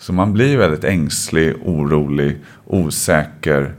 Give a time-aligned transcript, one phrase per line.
[0.00, 3.74] Så man blir väldigt ängslig, orolig, osäker.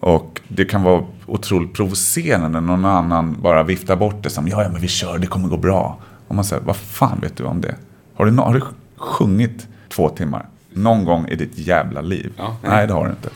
[0.00, 4.62] Och det kan vara otroligt provocerande när någon annan bara viftar bort det som ja,
[4.62, 5.98] ja, men vi kör, det kommer gå bra.
[6.28, 7.74] Och man säger, vad fan vet du om det?
[8.14, 8.60] Har du, har du
[8.96, 12.32] sjungit två timmar någon gång i ditt jävla liv?
[12.38, 12.56] Ja.
[12.62, 13.30] Nej, det har du inte.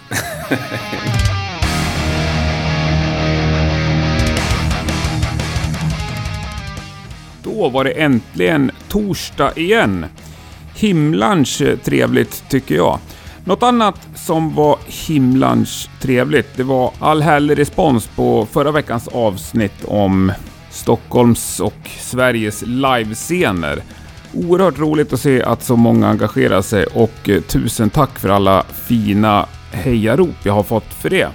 [7.42, 10.06] Då var det äntligen torsdag igen.
[10.76, 12.98] Himlans eh, trevligt tycker jag.
[13.44, 19.84] Något annat som var himlans trevligt, det var all härlig respons på förra veckans avsnitt
[19.84, 20.32] om
[20.70, 23.82] Stockholms och Sveriges livescener.
[24.34, 28.64] Oerhört roligt att se att så många engagerar sig och eh, tusen tack för alla
[28.86, 31.28] fina hejarop jag har fått för det.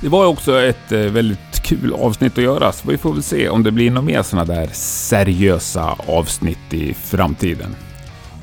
[0.00, 3.48] Det var också ett eh, väldigt kul avsnitt att göra, så vi får väl se
[3.48, 7.76] om det blir några mer sådana där seriösa avsnitt i framtiden.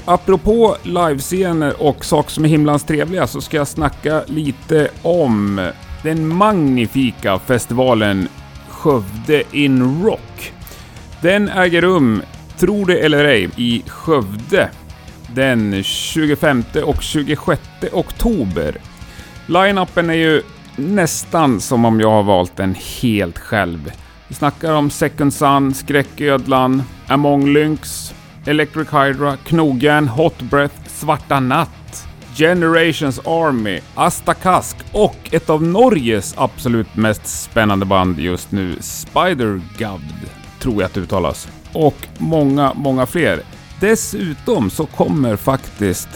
[0.09, 5.70] Apropå livescener och saker som är himlans trevliga så ska jag snacka lite om
[6.03, 8.28] den magnifika festivalen
[8.69, 10.53] Skövde in Rock.
[11.22, 12.22] Den äger rum,
[12.58, 14.69] tro det eller ej, i Skövde
[15.36, 18.75] den 25 och 26 oktober.
[19.45, 20.41] Line-upen är ju
[20.75, 23.91] nästan som om jag har valt den helt själv.
[24.28, 28.14] Vi snackar om Second Sun, Skräcködlan, Among Lynx,
[28.50, 36.33] Electric Hydra, Knogjärn, Hot Breath, Svarta Natt, Generations Army, Asta Kask och ett av Norges
[36.38, 41.47] absolut mest spännande band just nu, Spider Guvd, tror jag att det uttalas.
[41.73, 43.41] Och många, många fler.
[43.80, 46.09] Dessutom så kommer faktiskt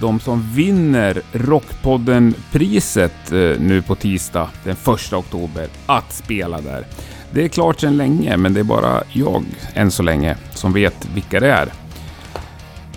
[0.00, 6.84] de som vinner Rockpodden-priset eh, nu på tisdag den 1 oktober att spela där.
[7.32, 11.08] Det är klart sedan länge, men det är bara jag än så länge som vet
[11.14, 11.68] vilka det är.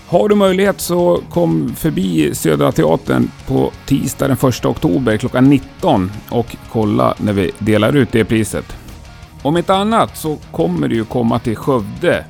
[0.07, 6.11] Har du möjlighet så kom förbi Södra Teatern på tisdag den 1 oktober klockan 19
[6.29, 8.75] och kolla när vi delar ut det priset.
[9.41, 12.25] Om inte annat så kommer du ju komma till Skövde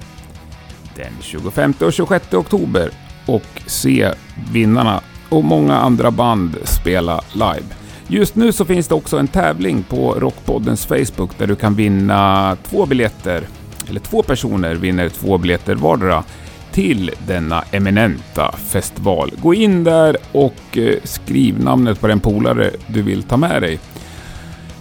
[0.96, 2.90] den 25 och 26 oktober
[3.26, 4.10] och se
[4.52, 7.81] vinnarna och många andra band spela live.
[8.12, 12.58] Just nu så finns det också en tävling på Rockpoddens Facebook där du kan vinna
[12.64, 13.48] två biljetter,
[13.90, 16.24] eller två personer vinner två biljetter vardera
[16.72, 19.32] till denna eminenta festival.
[19.42, 23.80] Gå in där och eh, skriv namnet på den polare du vill ta med dig.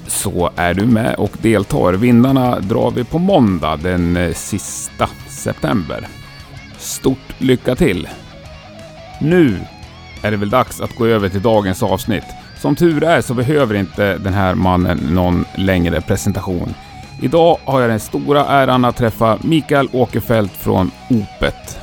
[0.07, 1.93] Så är du med och deltar.
[1.93, 6.09] Vinnarna drar vi på måndag den eh, sista september.
[6.79, 8.09] Stort lycka till!
[9.21, 9.59] Nu
[10.23, 12.25] är det väl dags att gå över till dagens avsnitt.
[12.61, 16.75] Som tur är så behöver inte den här mannen någon längre presentation.
[17.23, 21.79] Idag har jag den stora äran att träffa Mikael Åkerfeldt från Opet.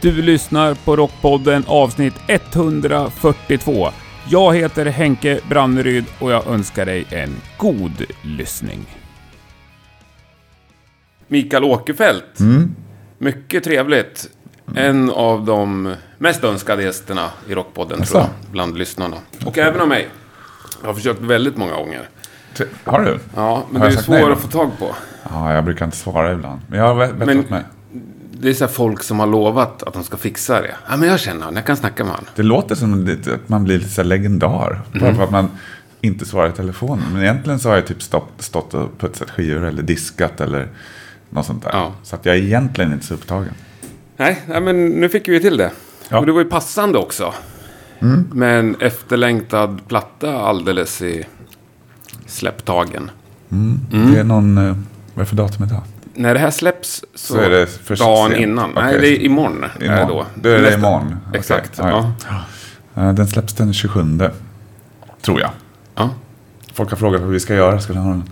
[0.00, 3.88] Du lyssnar på Rockpodden avsnitt 142.
[4.30, 8.86] Jag heter Henke Branneryd och jag önskar dig en god lyssning.
[11.28, 12.40] Mikael Åkerfeldt.
[13.18, 13.62] Mycket Mm.
[13.64, 14.30] trevligt.
[14.74, 18.30] En av de mest önskade gästerna i Rockpodden tror Jaså?
[18.42, 19.16] jag, bland lyssnarna.
[19.46, 20.08] Och även av mig.
[20.80, 22.08] Jag har försökt väldigt många gånger.
[22.84, 23.18] Har du?
[23.36, 24.94] Ja, men Har det är svårt att få tag på.
[25.30, 26.60] Ja, jag brukar inte svara ibland.
[26.68, 27.62] Men jag har bett Men- mig.
[28.40, 30.74] Det är så folk som har lovat att de ska fixa det.
[30.90, 32.26] Ja, men jag känner honom, jag kan snacka med honom.
[32.36, 34.80] Det låter som att man blir lite så legendar.
[34.92, 35.00] Mm.
[35.04, 35.50] Bara för att man
[36.00, 37.02] inte svarar i telefon.
[37.12, 40.68] Men egentligen så har jag typ stått, stått och putsat skivor eller diskat eller
[41.30, 41.70] något sånt där.
[41.72, 41.92] Ja.
[42.02, 43.54] Så att jag är egentligen inte så upptagen.
[44.18, 45.70] Nej, nej men nu fick vi till det.
[46.08, 46.16] Ja.
[46.16, 46.20] Mm.
[46.20, 47.34] Och det var ju passande också.
[48.32, 51.24] Med en efterlängtad platta alldeles i
[52.26, 53.10] släpptagen.
[53.50, 53.80] Mm.
[54.12, 54.58] Det är någon...
[54.58, 54.76] eh,
[55.14, 55.82] Vad är för datum idag?
[56.14, 58.40] När det här släpps så, Så är det för dagen sent.
[58.42, 58.70] innan.
[58.70, 58.82] Okej.
[58.84, 59.64] Nej, det är imorgon.
[59.64, 60.08] Är det Imorgon.
[60.08, 60.26] då.
[60.42, 61.16] Då är det Nästa- imorgon.
[61.28, 61.38] Okej.
[61.38, 61.78] Exakt.
[61.78, 62.12] Ja, Ja.
[62.94, 63.02] ja.
[63.02, 64.20] Eh, Den släpps den 27.
[65.22, 65.50] Tror jag.
[65.94, 66.10] Ja.
[66.72, 67.80] Folk har frågat vad vi ska göra.
[67.80, 68.30] Ska vi ha en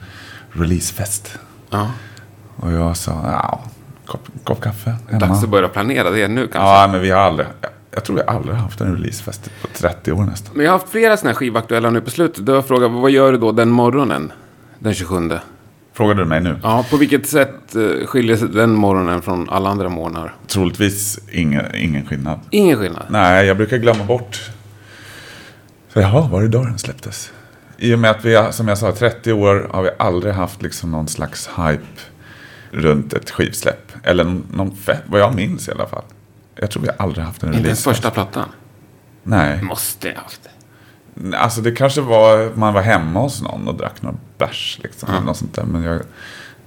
[0.53, 1.39] releasefest?
[1.71, 1.91] ja.
[2.57, 3.63] Och jag sa, ja,
[4.06, 5.27] kopp, kopp kaffe hemma.
[5.27, 6.59] Dags att börja planera det nu kanske.
[6.59, 7.47] Ja, men vi har aldrig...
[7.91, 10.53] Jag tror vi aldrig haft en releasefest på 30 år nästan.
[10.57, 12.47] Men jag har haft flera sådana här skivaktuella nu på slutet.
[12.47, 14.33] Då har jag frågat, vad gör du då den morgonen?
[14.78, 15.31] Den 27.
[15.92, 16.57] Frågade du mig nu?
[16.63, 20.34] Ja, på vilket sätt eh, skiljer sig den morgonen från alla andra morgnar?
[20.47, 22.41] Troligtvis ingen, ingen skillnad.
[22.51, 23.07] Ingen skillnad.
[23.09, 24.51] Nej, jag brukar glömma bort.
[25.92, 27.33] Så jaha, var det då den släpptes?
[27.78, 30.91] I och med att vi, som jag sa, 30 år har vi aldrig haft liksom
[30.91, 32.01] någon slags hype
[32.77, 33.93] runt ett skivsläpp.
[34.03, 36.05] Eller någon fett, vad jag minns i alla fall.
[36.61, 37.91] Jag tror vi aldrig haft en Inte ens release.
[37.91, 38.49] första plattan.
[39.23, 39.63] Nej.
[39.63, 40.51] Måste jag haft det.
[41.37, 45.09] Alltså det kanske var, man var hemma hos någon och drack någon bärs liksom.
[45.11, 45.65] Eller något sånt där.
[45.65, 46.01] Men jag,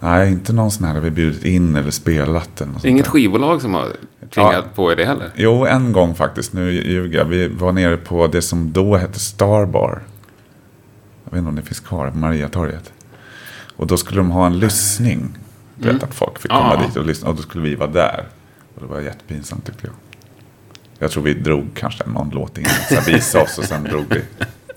[0.02, 2.62] Nej, inte någon sån här där vi bjudit in eller spelat.
[2.62, 3.12] Eller något Inget där.
[3.12, 3.86] skivbolag som har
[4.34, 4.64] tvingat Ja.
[4.76, 5.30] på er det heller?
[5.36, 6.54] Jo, en gång faktiskt.
[6.54, 7.26] Nu ljuger jag.
[7.26, 10.02] Vi var nere på det som då hette Starbar.
[11.24, 12.94] Jag vet inte om det finns kvar, på Mariatorget.
[13.76, 15.38] Och då skulle de ha en lyssning.
[15.80, 16.88] Du vet att folk fick komma Ja.
[16.88, 17.30] dit och lyssna.
[17.30, 18.26] Och då skulle vi vara där.
[18.76, 19.94] Och det var jättepinsamt tyckte jag.
[21.00, 22.72] Jag tror vi drog kanske någon låt innan.
[22.90, 24.22] Så visade oss och sen drog vi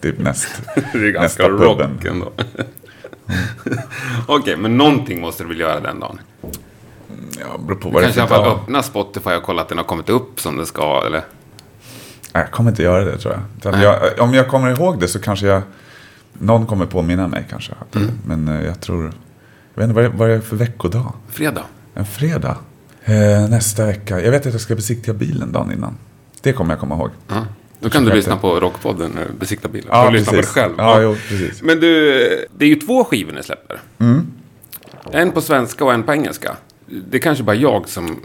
[0.01, 1.99] till näst, Det är ganska nästa rock puben.
[2.07, 2.33] ändå.
[4.27, 6.19] Okej, men någonting måste du väl göra den dagen?
[7.41, 9.63] Ja, beror på Du vad det är kanske i alla fall öppna Spotify och kolla
[9.63, 11.23] att den har kommit upp som den ska, eller?
[12.33, 13.83] Jag kommer inte göra det tror jag.
[13.83, 14.21] Jag.
[14.21, 15.63] Om jag kommer ihåg det så kanske jag...
[16.33, 17.73] Någon kommer påminna mig kanske.
[17.95, 18.11] Mm.
[18.27, 19.13] Men eh, jag tror...
[19.75, 21.13] Jag vet inte vad det, vad det är för veckodag.
[21.29, 21.65] Fredag.
[21.95, 22.57] En fredag.
[23.05, 24.21] Eh, nästa vecka.
[24.21, 25.97] Jag vet att jag ska besiktiga bilen dagen innan.
[26.41, 27.11] Det kommer jag komma ihåg.
[27.29, 27.47] Ja.
[27.81, 29.89] Då kan du lyssna på Rockpodden när du besiktar bilen.
[29.91, 30.73] Ja, Ja, lyssna på dig själv.
[30.79, 31.63] Ja, jo, precis.
[31.63, 31.89] Men du,
[32.57, 33.81] det är ju två skivor ni släpper.
[35.13, 36.57] En på svenska och en på engelska.
[37.11, 38.21] Det är kanske bara jag som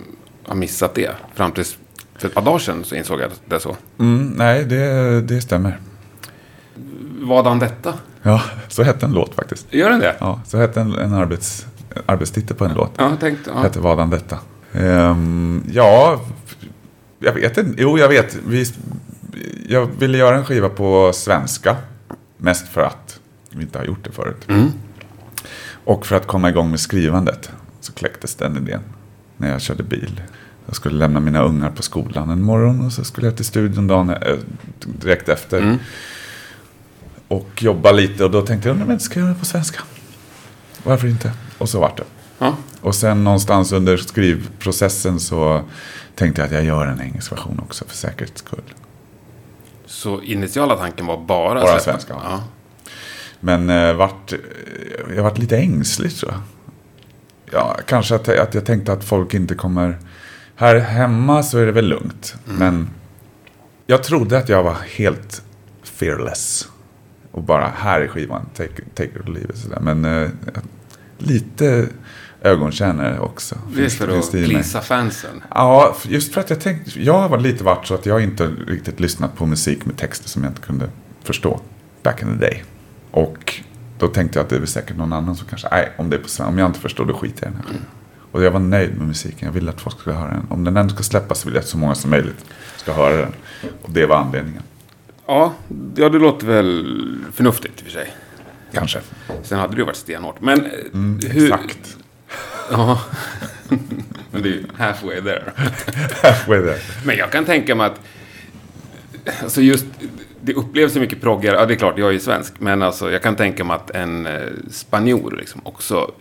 [0.48, 1.12] har missat det.
[1.36, 1.64] Fram till
[2.18, 3.78] för ett par dagar sedan så insåg jag att det är så.
[4.00, 5.80] Mm, nej, det, det stämmer.
[7.22, 7.94] Vadan detta?
[8.24, 9.74] Ja, så hette en låt faktiskt.
[9.74, 10.16] Gör den det?
[10.20, 11.66] Ja, så hette en, en arbets,
[12.06, 12.92] arbetstitel på en låt.
[12.98, 13.52] Ja, tänkte.
[13.56, 13.62] Ja.
[13.62, 14.40] Hette Vadan detta?
[14.74, 16.22] Ehm, ja,
[17.20, 17.82] jag vet inte.
[17.82, 18.38] Jo, jag vet.
[18.48, 18.66] Vi,
[19.70, 21.76] jag ville göra en skiva på svenska.
[22.38, 23.20] Mest för att
[23.50, 24.48] vi inte har gjort det förut.
[25.86, 27.52] Och för att komma igång med skrivandet.
[27.80, 28.82] Så kläcktes den idén.
[29.38, 30.22] När jag körde bil.
[30.66, 32.86] Jag skulle lämna mina ungar på skolan en morgon.
[32.86, 34.36] Och så skulle jag till studion dagen, eh,
[34.86, 35.78] direkt efter.
[37.28, 38.24] Och jobba lite.
[38.24, 39.80] Och då tänkte jag, "Nej, men ska jag göra det på svenska?
[40.84, 41.32] Varför inte?
[41.58, 42.04] Och så vart det.
[42.40, 42.56] Ja.
[42.82, 45.62] Och sen någonstans under skrivprocessen så
[46.16, 48.62] tänkte jag att jag gör en engelsk version också för säkerhets skull.
[49.86, 52.44] Så initiala tanken var bara, Bara svenska, ja.
[53.40, 54.40] Men eh, vart, eh,
[55.16, 56.42] jag vart lite ängslig tror jag.
[57.52, 59.98] Ja, kanske att, att jag tänkte att folk inte kommer...
[60.56, 62.36] Här hemma så är det väl lugnt.
[62.46, 62.90] Men
[63.88, 65.42] jag trodde att jag var helt
[65.84, 66.68] fearless.
[67.38, 69.58] Och bara här är skivan, take, take it or leave it.
[69.58, 69.80] Sådär.
[69.80, 70.30] Men eh,
[71.18, 71.88] lite
[72.42, 73.56] ögontjänare också.
[73.76, 75.44] Det är för att plisa fansen.
[75.50, 79.00] Ja, just för att jag tänkte, jag har lite varit så att jag inte riktigt
[79.00, 80.90] lyssnat på musik med texter som jag inte kunde
[81.24, 81.60] förstå
[82.04, 82.64] back in the day.
[83.12, 83.62] Och
[84.00, 86.16] då tänkte jag att det är väl säkert någon annan som kanske, nej, om det
[86.16, 87.82] är på om jag inte förstår då skiter jag i den här.
[88.32, 90.48] Och jag var nöjd med musiken, jag ville att folk skulle höra den.
[90.50, 92.46] Om den ändå ska släppas så vill jag att så många som möjligt
[92.78, 93.34] ska höra den.
[93.82, 94.64] Och det var anledningen,
[95.28, 95.54] Ja,
[95.96, 96.86] ja, det låter väl
[97.34, 98.14] förnuftigt i och för sig.
[98.72, 99.00] kanske.
[99.44, 100.42] Sen hade det ju varit stenhårt.
[100.42, 100.94] Men eh, hur...
[100.94, 101.98] Mm, Exakt.
[102.72, 103.02] Ja.
[104.32, 105.44] Men det är ju halfway there.
[106.24, 106.80] Halfway there.
[107.06, 108.00] Men jag kan tänka mig att...
[109.44, 109.86] Alltså just...
[110.42, 111.56] Det upplevs så mycket proggare.
[111.56, 112.54] Ja, det är klart, jag är ju svensk.
[112.60, 114.42] Men alltså, jag kan tänka mig att en eh,
[114.72, 116.12] spanjor liksom också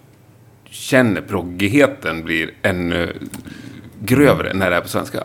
[0.70, 3.12] känner proggigheten blir ännu
[4.00, 5.24] grövre när det är på svenska.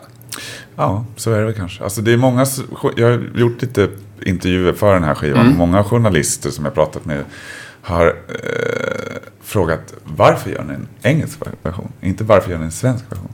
[0.76, 1.84] Ja, så är det väl kanske.
[1.84, 2.46] Alltså det är många,
[2.96, 3.88] jag har gjort lite
[4.26, 5.56] intervjuer för den här skivan.
[5.56, 7.24] Många journalister som jag pratat med
[7.82, 11.92] har eh, frågat varför gör ni en engelsk version?
[12.00, 13.32] Inte varför gör ni en svensk version?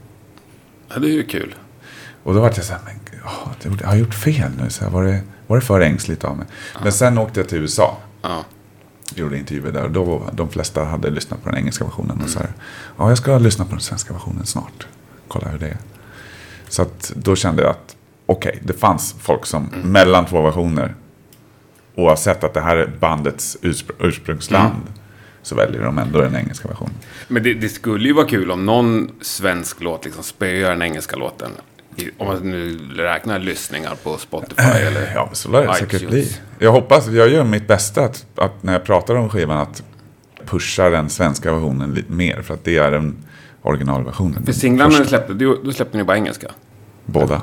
[0.89, 1.55] Ja, det är ju kul.
[2.23, 4.69] Och då var jag så här, men oh, jag har gjort fel nu.
[4.69, 6.47] Så här, var, det, var det för ängsligt av mig?
[6.83, 7.97] Men sen åkte jag till USA.
[8.21, 8.45] Ja.
[9.15, 9.83] Gjorde intervjuer där.
[9.83, 12.21] Och då var de flesta hade lyssnat på den engelska versionen.
[12.23, 12.49] Och så här,
[12.97, 14.87] ja, jag ska lyssna på den svenska versionen snart.
[15.27, 15.77] Kolla hur det är.
[16.69, 17.95] Så att då kände jag att
[18.25, 20.95] okej, det fanns folk som mellan två versioner.
[21.95, 24.83] Oavsett att det här är bandets urspr- ursprungsland.
[25.41, 26.93] Så väljer de ändå den engelska versionen.
[27.27, 31.15] Men det, det skulle ju vara kul om någon svensk låt liksom spöar den engelska
[31.15, 31.51] låten.
[32.17, 35.11] Om man nu räknar lyssningar på Spotify eller...
[35.15, 36.37] Ja, så lär det säkert bli.
[36.59, 39.83] Jag hoppas, jag gör mitt bästa att, att när jag pratar om skivan att
[40.45, 42.41] pusha den svenska versionen lite mer.
[42.41, 43.25] För att det är den
[43.61, 44.45] originalversionen.
[44.45, 46.47] För singlarna ni släppte, då, släppte ni bara engelska.
[47.05, 47.41] Båda.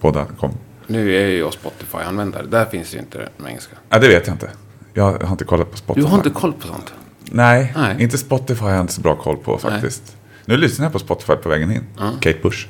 [0.00, 0.50] Båda kom.
[0.86, 2.46] Nu är ju jag Spotify-användare.
[2.46, 3.76] Där finns ju inte de engelska.
[3.88, 4.50] Ja, det vet jag inte.
[4.94, 6.06] Jag har inte kollat på Du Spotify.
[6.08, 6.92] har inte koll på sånt?
[7.24, 7.96] Nej, Nej.
[8.02, 10.16] inte Spotify har jag inte så bra koll på faktiskt.
[10.44, 11.84] Nu lyssnar jag på Spotify på vägen in.
[12.20, 12.66] Kate Bush.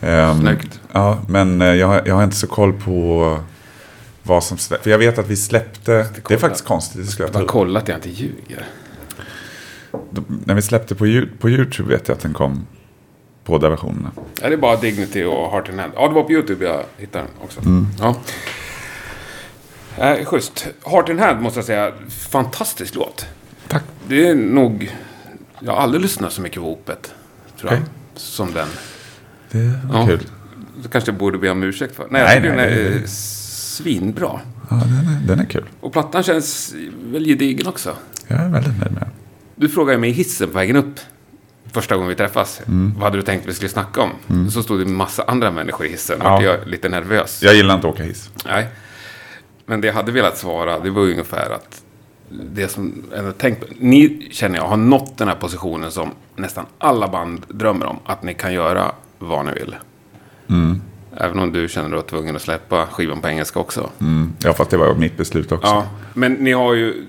[0.00, 0.80] Um, Snyggt.
[0.92, 3.38] Ja, men eh, jag, har- jag har inte så koll på
[4.22, 4.84] vad som släpptes.
[4.84, 6.06] För jag vet att vi släppte...
[6.28, 7.00] Det är faktiskt konstigt.
[7.06, 7.48] Det skulle jag ta upp.
[7.48, 8.66] kollat, jag inte ljuger.
[10.10, 12.66] Då- När vi släppte på, på YouTube vet jag att den kom.
[13.44, 14.10] Båda versionerna.
[14.42, 15.92] Ja, det är bara Dignity och Heart in Hand.
[15.96, 17.60] Ja, det var på YouTube jag hittade den också.
[17.98, 18.16] Ja.
[20.16, 20.66] Äh, schysst.
[20.86, 23.26] Heart in Hand måste jag säga, fantastisk låt.
[23.68, 23.82] Tack.
[24.08, 24.96] Det är nog...
[25.60, 27.14] Jag har aldrig lyssnat så mycket på Opet,
[27.60, 27.80] tror jag.
[28.14, 28.68] Som den.
[29.50, 30.06] Det var Ja.
[30.06, 30.20] kul.
[30.82, 32.06] Det kanske jag borde be om ursäkt för.
[32.10, 34.40] Nej, Nej, jag tycker nej, den är eh, svinbra.
[34.70, 35.64] Ja, den är, den är kul.
[35.80, 37.96] Och plattan känns väl gedigen också.
[38.26, 39.10] Jag är väldigt nöjd med den.
[39.62, 41.00] Du frågade mig i hissen på vägen upp.
[41.72, 42.60] Första gången vi träffas.
[42.66, 42.92] Mm.
[42.94, 44.50] Vad hade du tänkt vi skulle snacka om?
[44.50, 46.18] Så stod det en massa andra människor i hissen.
[46.22, 46.30] Ja.
[46.30, 47.42] vart jag lite nervös.
[47.42, 48.30] Jag gillar inte att åka hiss.
[48.44, 48.66] Nej.
[49.66, 51.82] Men det jag hade velat svara, det var ungefär att
[52.28, 53.64] det som jag tänkt.
[53.78, 57.98] Ni känner jag har nått den här positionen som nästan alla band drömmer om.
[58.04, 59.76] Att ni kan göra vad ni vill.
[61.16, 63.90] Även om du känner dig tvungen att släppa skivan på engelska också.
[64.00, 64.32] Mm.
[64.44, 65.66] Ja, fast det var mitt beslut också.
[65.66, 67.06] Ja, men ni har ju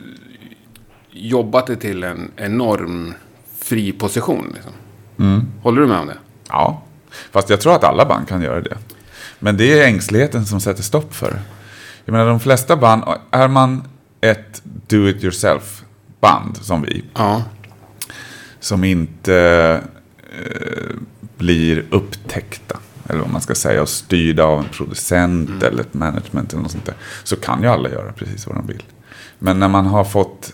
[1.14, 3.14] jobbat det till en enorm
[3.58, 4.54] fri position.
[4.54, 4.74] Liksom.
[5.62, 6.18] Håller du med om det?
[6.50, 6.82] Ja,
[7.32, 8.78] fast jag tror att alla band kan göra det.
[9.40, 11.40] Men det är ängsligheten som sätter stopp för det.
[12.06, 13.84] Jag menar, de flesta band, är man
[14.22, 15.84] ett do it yourself
[16.20, 17.44] band som vi, Ja.
[18.60, 19.36] som inte
[20.32, 20.96] eh,
[21.38, 22.78] blir upptäckta,
[23.10, 26.72] eller vad man ska säga, och styrda av en producent eller ett management eller något
[26.72, 28.84] sånt där, så kan ju alla göra precis vad de vill.
[29.40, 30.54] Men när man har fått,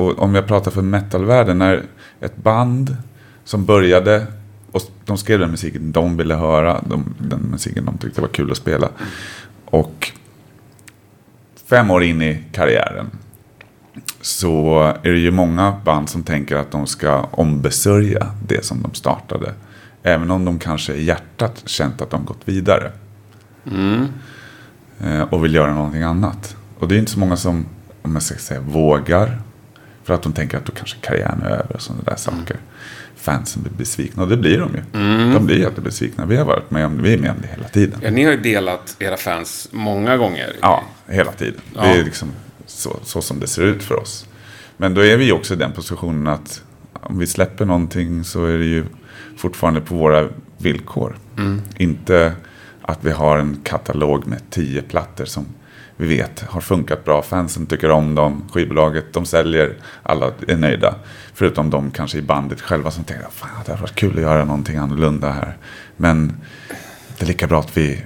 [0.00, 1.82] och om jag pratar för metalvärlden, när
[2.20, 2.96] ett band
[3.44, 4.26] som började
[4.72, 8.50] och de skrev den musiken de ville höra, de, den musiken de tyckte var kul
[8.50, 8.88] att spela.
[9.64, 10.12] Och
[11.66, 13.10] fem år in i karriären
[14.20, 18.94] så är det ju många band som tänker att de ska ombesörja det som de
[18.94, 19.54] startade.
[20.02, 22.92] Även om de kanske i hjärtat känt att de gått vidare.
[25.00, 26.56] Eh, och vill göra någonting annat.
[26.78, 27.66] Och det är inte så många som,
[28.02, 29.38] om jag ska säga, vågar.
[30.10, 32.56] För att de tänker att då kanske karriären är över och sådana där saker.
[33.16, 34.82] Fansen blir besvikna och det blir de ju.
[35.32, 36.26] De blir jättebesvikna.
[36.26, 38.00] Vi har varit med om, vi är med om det hela tiden.
[38.02, 38.10] ja.
[38.10, 40.56] Ni har ju delat era fans många gånger.
[40.62, 41.60] Ja, hela tiden.
[41.74, 41.82] Ja.
[41.82, 42.28] Det är liksom
[42.66, 44.26] så, så som det ser ut för oss.
[44.76, 46.62] Men då är vi också i den positionen att
[46.92, 48.84] om vi släpper någonting så är det ju
[49.36, 51.16] fortfarande på våra villkor.
[51.76, 52.32] Inte
[52.82, 55.46] att vi har en katalog med tio plattor som
[56.00, 57.22] vi vet har funkat bra.
[57.22, 60.94] Fansen tycker om dem, skivbolaget, de säljer, alla är nöjda.
[61.34, 64.44] Förutom de kanske i bandet själva som tänker att det hade varit kul att göra
[64.44, 65.56] någonting annorlunda här.
[65.96, 66.40] Men
[67.18, 68.04] det är lika bra att vi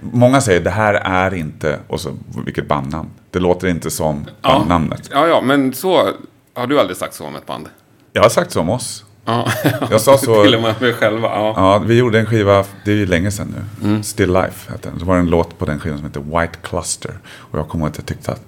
[0.00, 3.10] Många säger det här är inte, och så vilket bandnamn.
[3.30, 5.10] Det låter inte som bandnamnet.
[5.12, 6.08] Ja, ja, men så
[6.54, 7.68] har du aldrig sagt så om ett band.
[8.12, 9.04] Jag har sagt så om oss.
[9.24, 9.52] Ja,
[9.90, 11.28] Jag sa så- Till och med mig själva.
[11.28, 11.54] Ja.
[11.56, 14.02] Ja, vi gjorde en skiva, det är ju länge sedan nu.
[14.02, 14.98] Still Life hette den.
[14.98, 17.14] Så var det en låt på den skivan som heter White Cluster.
[17.36, 18.44] Och jag kommer ihåg att jag tyckte att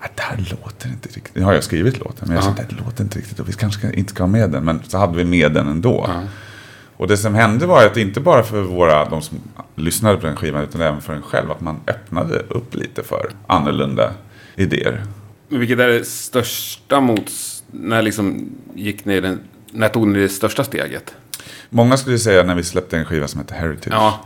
[0.00, 1.34] "Ah, det här låter inte riktigt.
[1.34, 3.40] Nu har jag skrivit låten, men jag kände att det låter inte riktigt.
[3.40, 4.64] Och vi kanske inte ska ha med den.
[4.64, 6.10] Men så hade vi med den ändå.
[6.96, 9.38] Och det som hände var att inte bara för våra, de som
[9.76, 13.30] lyssnade på den skivan, utan även för en själv, att man öppnade upp lite för
[13.46, 14.10] annorlunda
[14.56, 15.02] idéer.
[15.48, 17.50] Vilket är det största mots...
[17.70, 19.40] När liksom gick ni den...
[19.74, 21.14] När tog ni det största steget?
[21.70, 23.94] Många skulle säga när vi släppte en skiva som heter Heritage.
[23.94, 24.20] Ja.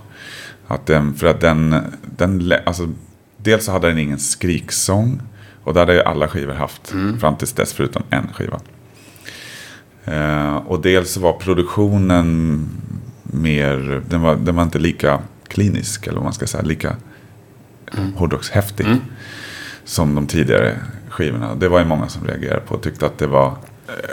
[0.67, 1.83] Att den, för att den,
[2.17, 2.89] den, alltså,
[3.37, 5.21] dels så hade den ingen skriksång.
[5.65, 8.61] Och det hade ju alla skivor haft fram tills dess förutom en skiva.
[10.05, 12.69] Eh, och dels så var produktionen
[13.23, 16.97] mer, den var, den var inte lika klinisk eller vad man ska säga, lika
[18.17, 18.87] hårdrockshäftig.
[19.85, 20.77] Som de tidigare
[21.09, 21.55] skivorna.
[21.55, 23.57] Det var ju många som reagerade på och tyckte att det var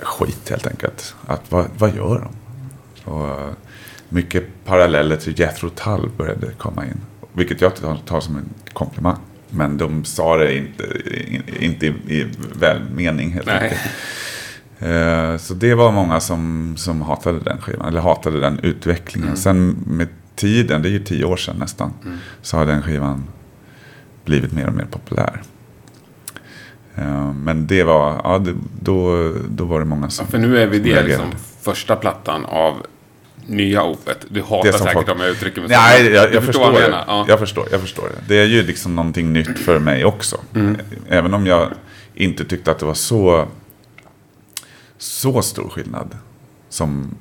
[0.04, 1.16] skit helt enkelt.
[1.26, 2.32] Att vad, vad gör de?
[3.12, 3.50] Och eh,
[4.10, 7.02] mycket paralleller till Jethro Tull började komma in.
[7.34, 9.18] Vilket jag tar, tar som en komplimang.
[9.50, 10.84] Men de sa det inte,
[11.28, 12.28] in- inte i, i
[12.60, 13.62] välmening helt Nej.
[13.64, 13.82] enkelt.
[14.80, 19.38] Eh, Så det var många som, som hatade den skivan, eller hatade den utvecklingen.
[19.38, 21.94] Sen med tiden, det är ju tio år sedan nästan,
[22.42, 23.24] så har den skivan
[24.26, 25.42] blivit mer och mer populär.
[26.96, 30.68] Eh, Men det var, ja, det, då, då var det många som För nu är
[30.68, 32.86] vi det liksom första plattan av
[33.48, 34.26] nya Opet.
[34.30, 35.76] Du hatar säkert folk- om jag uttrycker mig så.
[35.76, 37.04] Nej, jag, jag, förstår förstår det.
[37.08, 37.26] Ja.
[37.28, 37.68] jag förstår.
[37.72, 38.36] Jag förstår det.
[38.36, 40.38] Det är ju liksom någonting nytt för mig också.
[40.56, 40.78] Mm.
[41.10, 41.70] Även om jag
[42.14, 43.48] inte tyckte att det var så,
[44.98, 46.18] så stor skillnad
[46.70, 47.16] som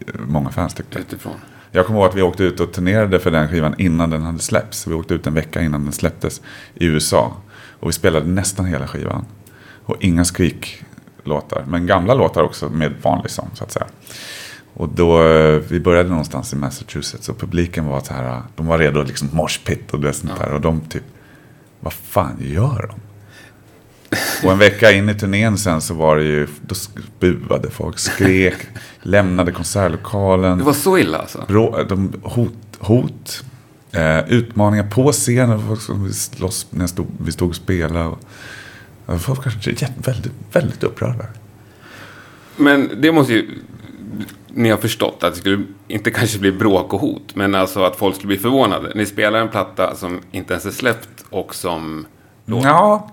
[0.00, 0.98] eh, många fans tyckte.
[0.98, 1.34] Utifrån.
[1.72, 4.38] Jag kommer ihåg att vi åkte ut och turnerade för den skivan innan den hade
[4.38, 4.86] släppts.
[4.86, 6.40] Vi åkte ut en vecka innan den släpptes
[6.74, 7.36] i USA.
[7.86, 9.24] Och vi spelade nästan hela skivan.
[9.84, 11.64] Och inga skriklåtar.
[11.68, 13.86] Men gamla låtar också med vanlig sång så att säga.
[14.74, 18.78] Och då, eh, vi började någonstans i Massachusetts och publiken var så här, de var
[18.78, 20.52] redo liksom morspit och det sånt där.
[20.52, 21.02] Och de typ,
[21.80, 23.00] vad fan gör de?
[24.46, 26.74] Och en vecka in i turnén sen så var det ju, då
[27.20, 28.56] buade folk, skrek,
[29.02, 30.58] lämnade konsertlokalen.
[30.58, 31.44] Det var så illa alltså?
[31.48, 33.44] Brå, de, hot, hot
[33.96, 35.66] eh, utmaningar på scenen.
[35.68, 38.06] Folk som vi, slåss, när stod, vi stod och spelade.
[39.06, 39.70] Och, folk kanske
[40.04, 41.24] väldigt, väldigt upprörda.
[42.56, 43.50] Men det måste ju...
[44.48, 47.96] Ni har förstått att det skulle inte kanske bli bråk och hot, men alltså att
[47.96, 48.92] folk skulle bli förvånade.
[48.94, 52.06] Ni spelar en platta som inte ens är släppt och som...
[52.46, 53.12] låter- Ja,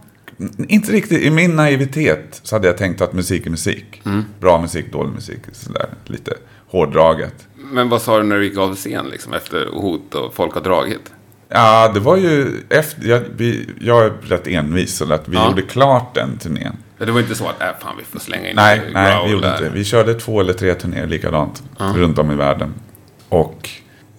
[0.67, 4.01] inte riktigt, i min naivitet så hade jag tänkt att musik är musik.
[4.39, 6.31] Bra musik, dålig musik, sådär lite
[6.67, 7.47] hårdraget.
[7.71, 10.61] Men vad sa du när du gick av scen liksom efter hot och folk har
[10.61, 11.11] dragit?
[11.49, 15.49] Ja, det var ju efter, jag, vi, jag är rätt envis, så att vi Ja.
[15.49, 16.77] gjorde klart den turnén.
[16.97, 19.47] Det var inte så att, äh, fan vi får slänga in Nej, nej, vi gjorde
[19.47, 19.57] där.
[19.57, 19.69] inte.
[19.69, 21.63] Vi körde två eller tre turnéer likadant
[21.95, 22.73] runt om i världen.
[23.29, 23.69] Och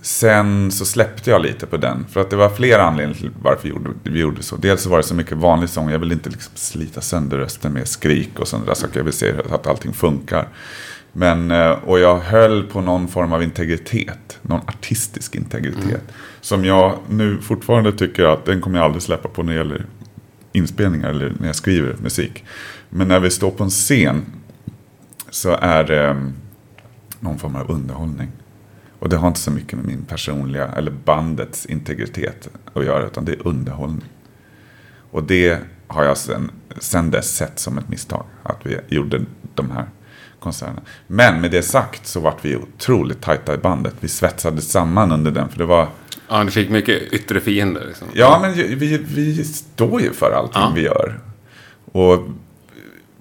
[0.03, 2.07] sen så släppte jag lite på den.
[2.13, 4.57] För att det var flera anledningar till varför vi gjorde, vi gjorde så.
[4.57, 5.91] Dels så var det så mycket vanlig sång.
[5.91, 8.97] Jag vill inte liksom slita sönder rösten med skrik och sådana där saker.
[9.01, 10.49] Jag vill se att allting funkar.
[11.17, 14.39] Men, eh, och jag höll på någon form av integritet.
[14.43, 16.03] Någon artistisk integritet.
[16.41, 19.87] Som jag nu fortfarande tycker att den kommer jag aldrig släppa på när det gäller
[20.53, 22.45] inspelningar eller när jag skriver musik.
[22.91, 24.25] Men när vi står på en scen
[25.31, 26.29] så är det eh,
[27.21, 28.29] någon form av underhållning.
[28.99, 33.25] Och det har inte så mycket med min personliga, eller bandets integritet att göra, utan
[33.25, 34.09] det är underhållning.
[35.11, 39.71] Och det har jag sen, sen dess sett som ett misstag, att vi gjorde de
[39.71, 39.87] här
[40.45, 40.81] konserterna.
[41.07, 43.95] Men med det sagt så vart vi otroligt tajta i bandet.
[44.01, 45.89] Vi svetsades samman under den, för det var...
[46.29, 48.09] Ja, ni fick mycket yttre fiender liksom.
[48.13, 50.73] Ja, men vi, vi står ju för allting Ja.
[50.75, 51.19] vi gör.
[51.93, 52.25] Och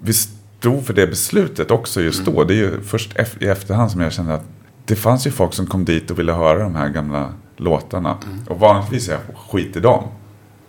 [0.01, 2.43] vi stod för det beslutet också just då.
[2.43, 4.45] Det är ju först i efterhand som jag kände att
[4.85, 8.17] det fanns ju folk som kom dit och ville höra de här gamla låtarna.
[8.47, 10.03] Och vanligtvis är jag skit i dem.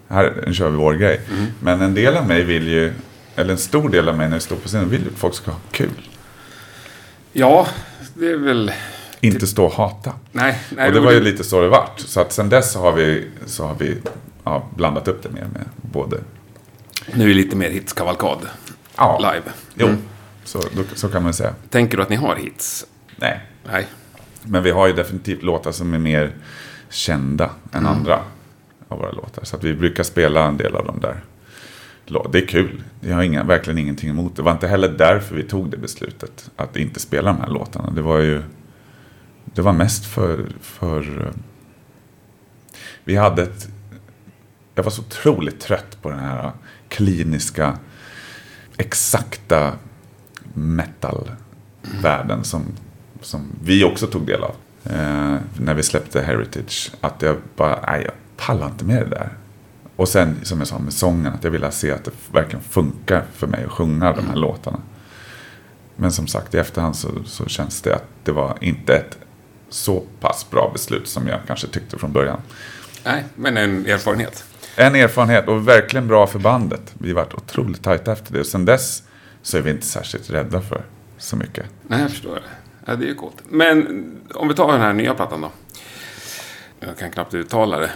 [0.08, 1.20] Här nu kör vi vår grej.
[1.60, 2.92] Men en del av mig vill ju,
[3.36, 5.34] eller en stor del av mig när jag står på scenen, vill ju att folk
[5.34, 6.08] ska ha kul.
[7.36, 7.66] Ja,
[8.14, 8.72] det är väl...
[9.20, 10.12] Inte stå och hata.
[10.32, 12.00] Nej, nej och det var ju lite så det vart.
[12.00, 13.96] Så att sen dess har vi, så har vi
[14.44, 16.20] ja, blandat upp det mer med både
[17.14, 18.38] Nu är det lite mer hitskavalkad
[18.96, 19.18] Ja.
[19.18, 19.52] live.
[19.74, 19.98] Jo, Mm.
[20.44, 21.54] så, då, så kan man säga.
[21.70, 22.86] Tänker du att ni har hits?
[23.16, 23.40] Nej,
[23.72, 23.86] Nej.
[24.42, 26.32] men vi har ju definitivt låtar som är mer
[26.90, 27.86] kända än Mm.
[27.92, 28.20] andra
[28.88, 29.44] av våra låtar.
[29.44, 31.24] Så att vi brukar spela en del av dem där
[32.10, 32.28] lag.
[32.32, 32.82] Det är kul.
[33.00, 34.42] Jag har inga, verkligen ingenting emot det.
[34.42, 36.50] Det var inte heller därför vi tog det beslutet.
[36.56, 37.90] Att inte spela de här låtarna.
[37.90, 38.42] Det var ju...
[39.44, 40.46] Det var mest för...
[40.60, 41.32] för eh,
[43.04, 43.68] vi hade ett...
[44.74, 46.52] Jag var så otroligt trött på den här eh,
[46.88, 47.78] kliniska,
[48.76, 49.72] exakta
[50.54, 52.62] metal-världen som,
[53.20, 54.54] som vi också tog del av.
[54.84, 56.90] Eh, när vi släppte Heritage.
[57.00, 59.32] Att jag bara, nej jag pallar inte med det där.
[59.96, 63.24] Och sen som jag sa med sången, att jag ville se att det verkligen funkar
[63.34, 64.78] för mig att sjunga de här låtarna.
[65.96, 69.18] Men som sagt, i efterhand så, så känns det att det var inte ett
[69.68, 72.40] så pass bra beslut som jag kanske tyckte från början.
[73.04, 74.44] Nej, men en erfarenhet.
[74.76, 76.94] En erfarenhet och verkligen bra för bandet.
[76.98, 78.40] Vi har varit otroligt tajta efter det.
[78.40, 79.02] Och sen dess
[79.42, 80.84] så är vi inte särskilt rädda för
[81.18, 81.64] så mycket.
[81.86, 82.42] Nej, jag förstår det.
[82.86, 83.36] Ja, det är ju coolt.
[83.48, 85.50] Men om vi tar den här nya plattan då.
[86.80, 87.90] Jag kan knappt uttala det.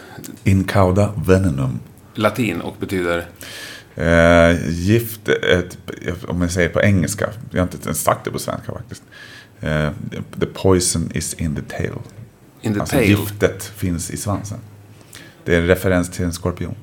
[0.45, 1.81] Incauda venenum.
[2.15, 3.27] Latin och betyder...
[3.95, 5.79] Eh, gift, ett,
[6.29, 7.31] om jag säger på engelska.
[7.51, 9.03] Jag har inte ens sagt det på svenska faktiskt.
[9.61, 9.91] Eh,
[10.41, 11.93] the poison is in the tail.
[12.61, 13.09] In the alltså tail.
[13.09, 14.59] giftet finns i svansen.
[15.45, 16.75] Det är en referens till en skorpion.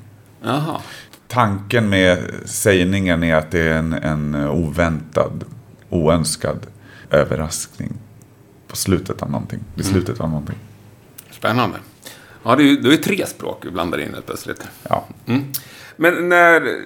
[0.43, 0.81] Jaha.
[1.27, 5.43] Tanken med sägningen är att det är en, en oväntad,
[5.89, 6.67] oönskad
[7.11, 7.93] överraskning
[8.67, 9.59] på slutet av någonting.
[9.75, 10.57] Vid slutet av någonting.
[11.45, 11.77] Spännande.
[12.43, 14.63] Ja, det är det är tre språk vi blandar in helt plötsligt.
[14.89, 15.05] Ja.
[15.25, 15.43] Mm.
[15.95, 16.81] Men när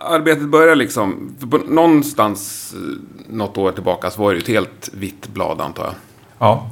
[0.00, 5.28] arbetet börjar liksom, någonstans eh, något år tillbaka så var det ju ett helt vitt
[5.28, 5.94] blad antar jag.
[6.38, 6.70] ja.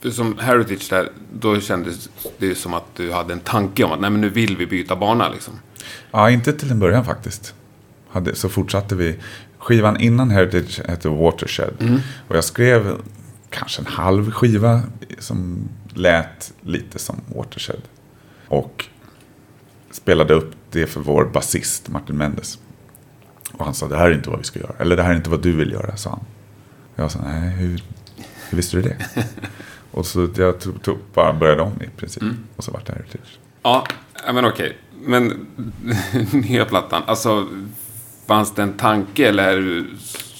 [0.00, 4.00] För som Heritage där, då kändes det som att du hade en tanke om att
[4.00, 5.54] nej men nu vill vi byta bana liksom.
[6.10, 7.54] Ja, inte till en början faktiskt.
[8.08, 9.16] Hade, så fortsatte vi.
[9.58, 12.00] Skivan innan Heritage hette Watershed.
[12.28, 12.96] Och jag skrev
[13.50, 14.82] kanske en halv skiva
[15.18, 17.80] som lät lite som Watershed.
[18.48, 18.84] Och
[19.90, 22.58] spelade upp det för vår basist Martin Mendes.
[23.52, 24.74] Och han sa, det här är inte vad vi ska göra.
[24.78, 26.24] Eller det här är inte vad du vill göra, sa han.
[26.96, 27.82] Jag sa, nej, hur,
[28.48, 28.96] hur visste du det?
[29.90, 32.22] och så jag tog, tog, bara började om i princip.
[32.56, 33.38] Och så vart det Heritage.
[33.62, 33.86] Ja,
[34.26, 34.78] ja, men okej.
[35.00, 35.46] Men
[36.32, 37.48] nya plattan, alltså
[38.26, 39.86] fanns det en tanke eller är du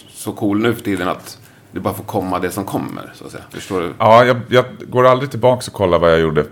[0.09, 1.38] så cool nu för tiden att
[1.75, 3.45] det bara får komma det som kommer, så att säga?
[3.51, 3.93] Förstår du?
[3.99, 6.45] Ja, jag, jag går aldrig tillbaka och kollar vad jag gjorde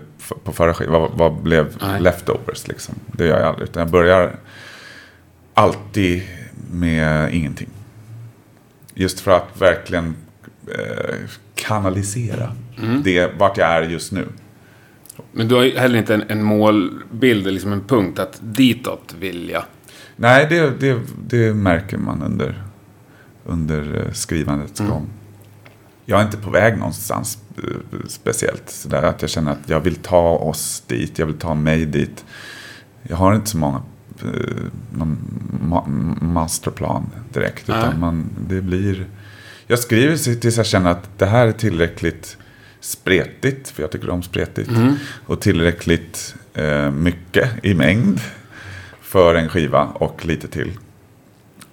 [0.43, 1.01] på förra skivan.
[1.01, 2.01] Vad, vad blev Nej.
[2.01, 2.95] leftovers liksom.
[3.07, 3.69] Det gör jag aldrig.
[3.69, 4.35] Utan jag börjar
[5.53, 6.23] alltid
[6.71, 7.69] med ingenting.
[8.93, 10.15] Just för att verkligen
[10.67, 11.15] eh,
[11.55, 12.51] kanalisera
[13.03, 14.27] det vart jag är just nu.
[15.31, 19.63] Men du har heller inte en, en målbild, liksom en punkt att ditåt vill jag.
[20.15, 22.62] Nej, det, det, det märker man under,
[23.45, 25.07] under eh, skrivandets gång.
[26.05, 28.69] Jag är inte på väg någonstans eh, speciellt.
[28.69, 32.25] Så att jag känner att jag vill ta oss dit, jag vill ta mig dit.
[33.03, 33.81] Jag har inte så många
[34.21, 35.17] eh, någon
[35.61, 35.85] ma
[36.21, 37.69] masterplan direkt.
[37.69, 39.05] Utan man, det blir...
[39.67, 42.37] Jag skriver tills jag känner att det här är tillräckligt
[42.79, 44.69] spretigt, för jag tycker om spretigt.
[44.69, 44.95] Mm.
[45.25, 48.19] Och tillräckligt eh, mycket i mängd
[49.01, 50.71] för en skiva och lite till.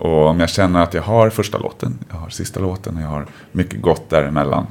[0.01, 3.09] Och om jag känner att jag har första låten, jag har sista låten och jag
[3.09, 4.67] har mycket gott däremellan.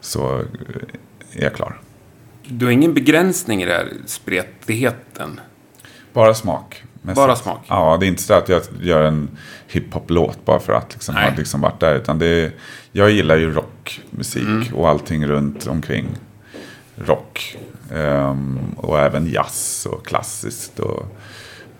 [0.00, 0.44] Så eh,
[1.32, 1.80] är jag klar.
[2.46, 5.40] Du har ingen begränsning i det här spretigheten?
[6.12, 6.82] Bara smak.
[7.02, 7.64] Bara smak?
[7.68, 9.28] Ja, det är inte så att jag gör en
[9.68, 11.94] hiphop-låt bara för att liksom ha liksom varit där.
[11.94, 12.52] Utan det är,
[12.92, 14.74] jag gillar ju rockmusik Mm.
[14.74, 16.06] och allting runt omkring
[16.96, 17.56] rock.
[17.94, 21.06] Ehm, och även jazz och klassiskt och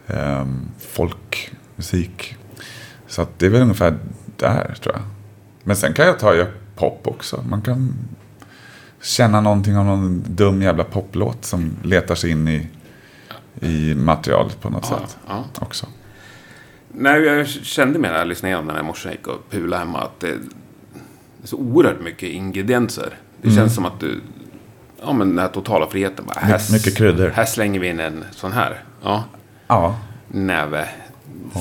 [0.06, 2.36] um, folkmusik.
[3.08, 3.96] Så det är väl ungefär
[4.36, 5.02] där tror jag.
[5.62, 7.44] Men sen kan jag ta jag, pop också.
[7.48, 7.94] Man kan
[9.02, 12.68] känna någonting av någon dum jävla poplåt som letar sig in i,
[13.60, 15.44] i materialet på något Ja, sätt ja.
[15.60, 15.86] också.
[16.92, 20.00] Nej, jag kände med när jag lyssnade igenom den här morse gick och pula hemma
[20.00, 20.38] att det är
[21.44, 23.14] så oerhört mycket ingredienser.
[23.42, 24.20] Det känns som att du...
[25.02, 26.24] Ja, men den här totala friheten.
[26.26, 27.28] Bara, här, My- mycket kryddor.
[27.28, 28.82] Här slänger vi in en sån här.
[29.02, 29.24] Ja,
[29.66, 30.88] Ja, näve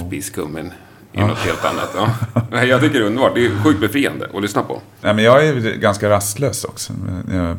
[0.08, 0.72] spiskummin
[1.18, 1.96] i något helt annat.
[1.96, 2.64] Ja.
[2.64, 3.36] Jag tycker det är underbart.
[3.36, 4.82] Det är sjukt befriande att lyssna på.
[5.02, 6.94] Nej, men jag är ganska rastlös också
[7.28, 7.58] när jag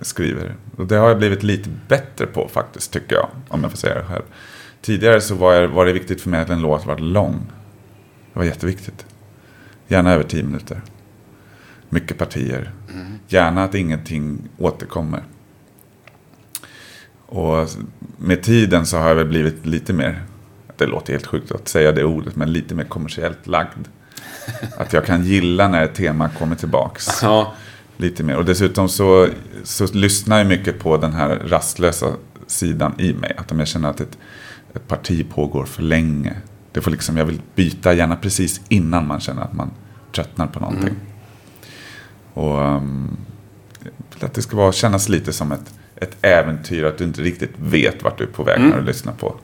[0.00, 0.54] skriver.
[0.76, 3.28] Och det har jag blivit lite bättre på faktiskt, tycker jag.
[3.48, 4.22] Om jag får säga det själv.
[4.80, 7.52] Tidigare så var, jag, var det viktigt för mig att en låt var lång.
[8.32, 9.06] Det var jätteviktigt.
[9.88, 10.82] Gärna över tio minuter.
[11.88, 12.72] Mycket partier.
[13.28, 15.22] Gärna att ingenting återkommer.
[17.26, 17.68] Och
[18.18, 20.22] med tiden så har jag väl blivit lite mer,
[20.86, 23.88] det låter helt sjukt att säga det ordet, men lite mer kommersiellt lagd.
[24.76, 27.08] Att jag kan gilla när ett tema kommer tillbaks.
[27.22, 27.54] Ja,
[27.96, 28.36] Lite mer.
[28.36, 29.28] Och dessutom så,
[29.64, 32.06] så lyssnar jag mycket på den här rastlösa
[32.46, 33.34] sidan i mig.
[33.36, 34.18] Att om jag känner att ett,
[34.74, 36.36] ett parti pågår för länge.
[36.72, 39.70] Det får liksom, jag vill byta gärna precis innan man känner att man
[40.14, 40.94] tröttnar på någonting.
[42.34, 43.16] Och um,
[44.20, 46.84] att det ska vara, kännas lite som ett, ett äventyr.
[46.84, 49.36] Att du inte riktigt vet vart du är på väg när du lyssnar på,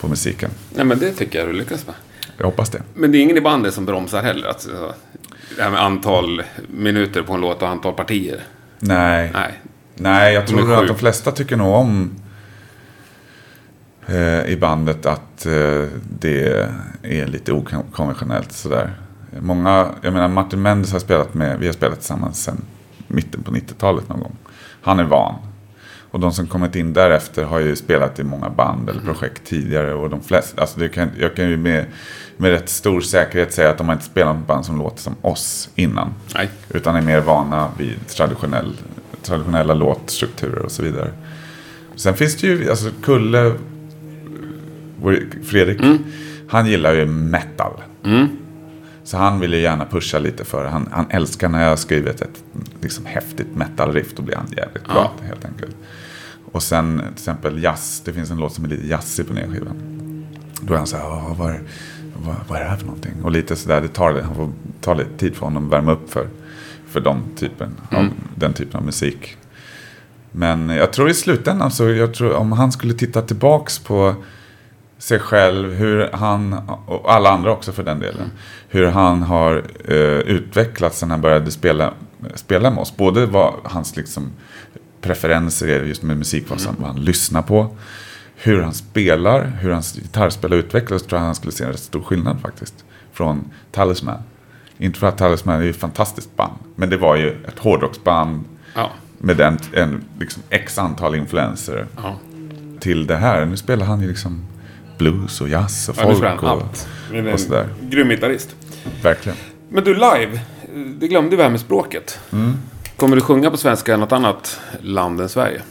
[0.00, 0.50] på musiken.
[0.74, 1.94] Nej, men det tycker jag du lyckas med.
[2.36, 2.82] Jag hoppas det.
[2.94, 4.48] Men det är ingen i bandet som bromsar heller.
[4.48, 4.94] Alltså,
[5.56, 8.40] det här med antal minuter på en låt och antal partier.
[8.78, 9.30] Nej.
[9.34, 9.60] Nej.
[9.94, 12.10] Nej, jag tror att de flesta tycker nog om
[14.06, 15.84] eh, i bandet att eh,
[16.18, 16.68] det
[17.02, 18.90] är lite okonventionellt sådär.
[19.40, 22.64] Många, jag menar Martin Mendes har spelat med, vi har spelat tillsammans sedan
[23.06, 24.36] mitten på 90-talet någon gång.
[24.82, 25.34] Han är van.
[26.10, 29.94] Och de som kommit in därefter har ju spelat i många band eller projekt tidigare.
[29.94, 31.86] Och de flesta, alltså kan, jag kan ju med,
[32.36, 35.16] med rätt stor säkerhet säga att de har inte spelat något band som låter som
[35.22, 36.14] oss innan.
[36.34, 36.48] Nej.
[36.68, 38.76] Utan är mer vana vid traditionell,
[39.22, 41.10] traditionella låtstrukturer och så vidare.
[41.96, 43.52] Sen finns det ju, alltså Kulle,
[45.44, 45.80] Fredrik,
[46.48, 47.72] han gillar ju metal.
[49.04, 50.70] Så han vill ju gärna pusha lite för det.
[50.70, 52.44] Han, han älskar när jag har skrivit ett
[52.80, 54.14] liksom, häftigt metal-riff.
[54.16, 55.76] Då blir han jävligt glad helt enkelt.
[56.52, 58.02] Och sen till exempel jazz.
[58.04, 59.76] Det finns en låt som är lite jazzig på nya skivan.
[60.60, 61.62] Då är han så här, "Åh, vad, är-
[62.26, 63.12] vad, vad är det här för någonting?
[63.22, 65.92] Och lite sådär, det tar, det- han får ta lite tid för honom att värma
[65.92, 66.28] upp för,
[66.88, 69.36] för de typen av, den typen av musik.
[70.32, 74.14] Men jag tror i slutändan så, jag tror om han skulle titta tillbaks på
[74.98, 76.52] sig själv, hur han,
[76.86, 78.30] och alla andra också för den delen,
[78.68, 81.92] hur han har eh, utvecklats när han började spela,
[82.34, 82.96] spela med oss.
[82.96, 84.30] Både vad hans liksom,
[85.00, 87.76] preferenser just med musik, vad, vad han lyssnar på,
[88.36, 91.80] hur han spelar, hur hans gitarrspel har utvecklats, tror jag han skulle se en rätt
[91.80, 92.84] stor skillnad faktiskt.
[93.12, 94.22] Från Talisman.
[94.78, 98.90] Inte för att Talisman är ett fantastiskt band, men det var ju ett hårdrocksband Ja.
[99.18, 102.18] med en, en liksom, x antal influenser ja.
[102.80, 103.46] till det här.
[103.46, 104.46] Nu spelar han ju liksom
[104.98, 106.88] blues och jazz och ja folk han och, allt.
[107.32, 107.68] Och sådär.
[107.82, 108.56] grym gitarrist.
[109.02, 109.38] Verkligen.
[109.68, 110.40] Men du, live.
[110.98, 112.20] Det glömde vi här med språket.
[112.32, 112.56] Mm.
[113.00, 115.62] Kommer du sjunga på svenska i något annat land än Sverige?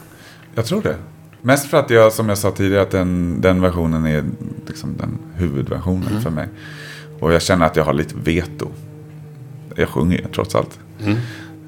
[0.54, 0.96] Jag tror det.
[1.42, 4.24] Mest för att jag, som jag sa tidigare, att den, den versionen är
[4.66, 6.22] liksom den huvudversionen Mm.
[6.22, 6.48] för mig.
[7.20, 8.68] Och jag känner att jag har lite veto.
[9.76, 10.78] Jag sjunger ju trots allt.
[11.04, 11.16] Mm.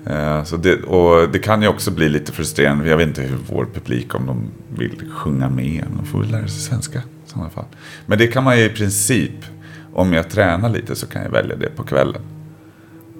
[0.06, 2.88] Eh, Så det, och det kan ju också bli lite frustrerande.
[2.88, 4.44] Jag vet inte hur vår publik, om de
[4.78, 5.84] vill sjunga med.
[5.96, 7.64] De får väl lära sig svenska i sådana fall.
[8.06, 9.44] Men det kan man ju i princip,
[9.92, 12.22] om jag tränar lite så kan jag välja det på kvällen.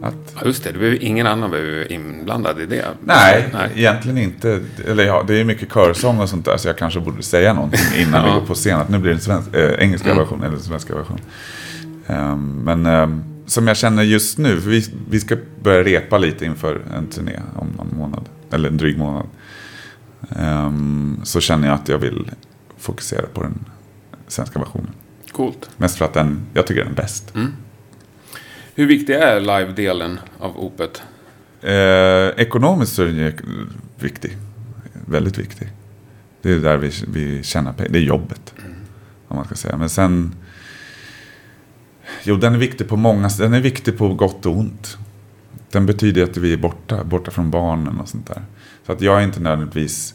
[0.03, 0.73] Att, Ja, just det.
[0.73, 2.85] det behöver, ingen annan vara inblandad i det.
[3.05, 3.71] nej, Nej.
[3.75, 4.61] egentligen inte.
[4.89, 6.57] Eller ja, det är mycket körsång och sånt där.
[6.57, 8.35] Så jag kanske borde säga någonting innan vi Ja.
[8.39, 8.81] går på scen.
[8.81, 10.19] Att nu blir det en svensk, äh, engelska Mm.
[10.23, 11.19] version eller en svenska version.
[12.07, 16.45] Ehm, men ehm, som jag känner just nu, för vi, vi ska börja repa lite
[16.45, 18.29] inför en turné om någon månad.
[18.51, 19.27] Eller en dryg månad.
[20.37, 22.31] Ehm, så känner jag att jag vill
[22.79, 23.65] fokusera på den
[24.29, 24.91] svenska versionen.
[25.33, 25.71] Coolt.
[25.77, 27.33] Mest för att den, jag tycker den är bäst.
[28.75, 31.03] Hur viktig är live-delen av Opet?
[31.61, 33.33] Eh, ekonomiskt så är den
[33.99, 34.37] viktig.
[35.07, 35.69] Väldigt viktig.
[36.43, 37.93] Det är där vi, vi tjänar pengar.
[37.93, 38.55] Det är jobbet.
[39.29, 39.77] Om man ska säga.
[39.77, 40.35] Men sen...
[42.23, 44.99] Jo, den är viktig på många Den är viktig på gott och ont.
[45.71, 47.05] Den betyder att vi är borta.
[47.05, 48.43] Borta från barnen och sånt där.
[48.87, 50.15] Så att jag är inte nödvändigtvis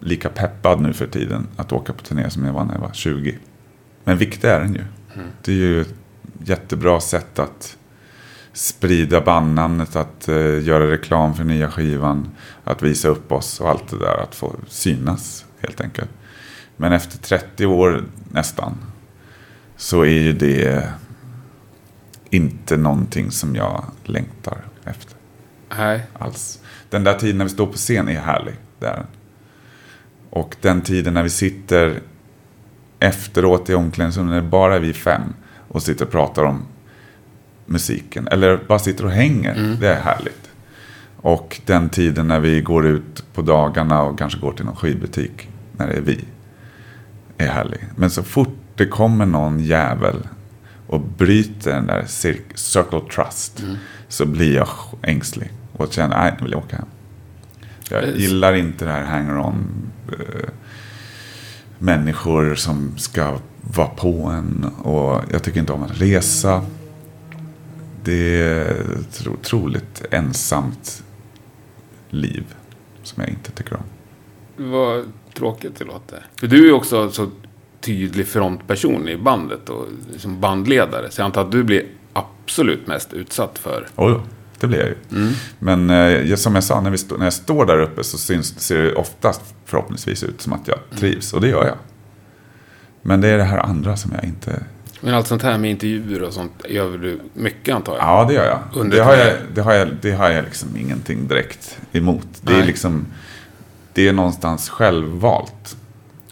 [0.00, 2.92] lika peppad nu för tiden att åka på turné som jag var när jag var
[2.92, 3.38] 20.
[4.04, 4.84] Men viktig är den ju.
[5.42, 5.84] Det är ju
[6.44, 7.76] jättebra sätt att
[8.52, 12.30] sprida bandnamnet, att eh, göra reklam för nya skivan,
[12.64, 16.10] att visa upp oss och allt det där, att få synas helt enkelt.
[16.76, 18.74] Men efter 30 år nästan
[19.76, 20.88] så är ju det
[22.30, 25.16] inte någonting som jag längtar efter
[25.78, 26.02] Nej.
[26.18, 26.60] alls.
[26.90, 28.54] Den där tiden när vi står på scen är härlig.
[28.78, 29.06] Det är den.
[30.30, 32.00] Och den tiden när vi sitter
[32.98, 35.22] efteråt i omklädningsrummet, när det bara är vi fem
[35.70, 36.62] och sitter och pratar om
[37.66, 38.28] musiken.
[38.28, 39.76] Eller bara sitter och hänger.
[39.80, 40.50] Det är härligt.
[41.16, 45.48] Och den tiden när vi går ut på dagarna och kanske går till någon skivbutik.
[45.76, 46.24] När det är vi.
[47.38, 47.80] Är härlig.
[47.96, 50.16] Men så fort det kommer någon jävel
[50.86, 53.62] och bryter den där cir- circle trust.
[54.08, 54.68] Så blir jag
[55.02, 55.50] ängslig.
[55.72, 56.86] Och känner, nej nu vill jag åka hem.
[57.90, 59.66] Jag gillar inte det här hanger-on.
[60.08, 60.48] Eh,
[61.80, 64.64] människor som ska vara på en.
[64.82, 66.64] Och jag tycker inte om att resa.
[68.04, 71.02] Det är ett otroligt ensamt
[72.10, 72.44] liv.
[73.02, 73.82] Som jag inte tycker om.
[74.70, 76.26] Vad tråkigt det låter.
[76.36, 77.30] För du är också så
[77.80, 81.10] tydlig frontperson i bandet och som bandledare.
[81.10, 83.86] Så jag antar att du blir absolut mest utsatt för...
[83.96, 84.22] Oh, ja,
[84.60, 85.34] det blir jag ju.
[85.58, 88.60] Men eh, som jag sa, när, vi stå, när jag står där uppe så syns,
[88.60, 91.32] ser det oftast förhoppningsvis ut som att jag trivs.
[91.32, 91.76] Och det gör jag.
[93.02, 94.64] Men det är det här andra som jag inte...
[95.00, 98.02] Men allt sånt här med intervjuer och sånt gör du mycket antar jag?
[98.02, 98.60] Ja, det gör jag.
[98.74, 102.26] Under Det har jag, det har jag, det har jag liksom ingenting direkt emot.
[102.42, 102.66] Det är Nej.
[102.66, 103.06] liksom...
[103.92, 105.76] Det är någonstans självvalt.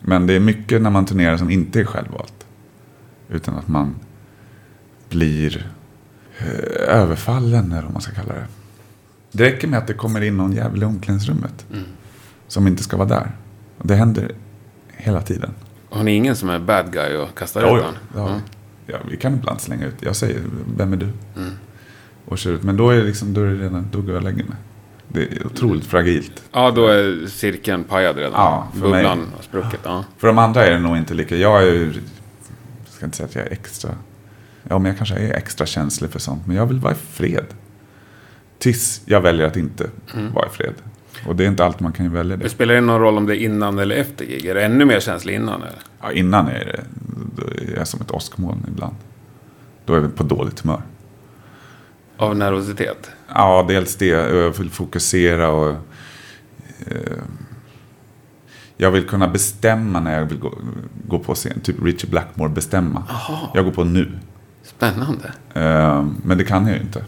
[0.01, 2.47] Men det är mycket när man turnerar som inte är självvalt.
[3.31, 3.97] Utan att man
[5.09, 5.71] blir
[6.89, 8.47] överfallen, eller vad man ska kalla det.
[9.33, 11.67] Det räcker med att det kommer in någon jävel i omklädningsrummet.
[12.49, 13.31] Som inte ska vara där.
[13.79, 14.33] Och det händer
[14.89, 15.51] hela tiden.
[15.91, 18.35] Har ni ingen som är bad guy och kastar ut ja, det har vi.
[18.35, 18.41] Ja.
[18.87, 19.95] Ja, vi kan ibland slänga ut.
[20.01, 20.41] Jag säger,
[20.77, 21.09] vem är du?
[22.25, 22.63] Och kör ut.
[22.63, 24.57] Men då är det liksom, då är det redan, då går jag och lägger mig.
[25.09, 26.43] Det är otroligt fragilt.
[26.53, 28.33] Ja, då är cirkeln pajad redan.
[28.33, 29.81] Ja, för Bubblan har spruckit.
[29.85, 30.05] Ja.
[30.19, 31.37] För de andra är det nog inte lika.
[31.37, 31.85] Jag är ju,
[32.85, 33.91] jag ska inte säga att jag är extra.
[34.69, 36.47] Ja, men jag kanske är extra känslig för sånt.
[36.47, 37.47] Men jag vill vara i fred.
[38.59, 39.91] Tills jag väljer att inte
[40.35, 40.75] vara i fred.
[41.27, 42.51] Och det är inte alltid man kan välja Men det.
[42.51, 44.47] Spelar det någon roll om det är innan eller efter gig?
[44.47, 45.63] Är det ännu mer känslig innan?
[45.63, 45.79] Eller?
[46.01, 46.85] Ja, innan är det,
[47.37, 48.95] då är jag som ett åskmoln ibland.
[49.85, 50.83] Då är vi på dåligt humör.
[52.17, 53.11] Av nervositet?
[53.35, 54.07] Ja, dels det.
[54.07, 55.71] Jag vill fokusera och...
[56.87, 57.23] Eh,
[58.77, 60.59] jag vill kunna bestämma när jag vill gå,
[61.09, 61.61] gå på scen.
[61.61, 63.05] Typ Richie Blackmore bestämma.
[63.55, 64.19] Jag går på nu.
[64.63, 65.33] Spännande.
[65.55, 67.05] Eh, men det kan jag ju inte.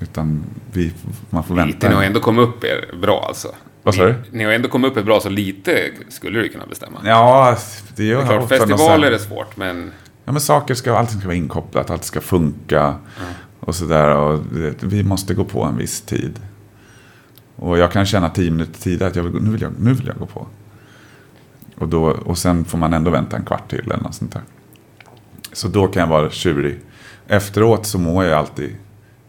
[0.00, 0.92] Utan vi,
[1.30, 2.06] man får Lite, ni har vänta.
[2.06, 3.48] ändå kommit upp er bra alltså.
[3.82, 4.12] Vad sa du?
[4.12, 6.98] Ni, ni har ändå kommit upp er bra, så lite skulle du kunna bestämma.
[7.04, 7.56] Ja,
[7.96, 9.92] det gör det är klart, festivaler är svårt, men...
[10.24, 12.94] Ja, men saker ska, allting ska vara inkopplat, allt ska funka.
[13.60, 14.16] Och sådär.
[14.16, 16.40] Och det- vi måste gå på en viss tid.
[17.56, 20.06] Och jag kan känna tio minuter tidigare att jag vill, nu, vill jag, nu vill
[20.06, 20.46] jag gå på.
[21.76, 24.42] Och, då, och sen får man ändå vänta en kvart till eller något sånt där.
[25.52, 26.78] Så då kan jag vara tjurig.
[27.28, 28.76] Efteråt så mår jag alltid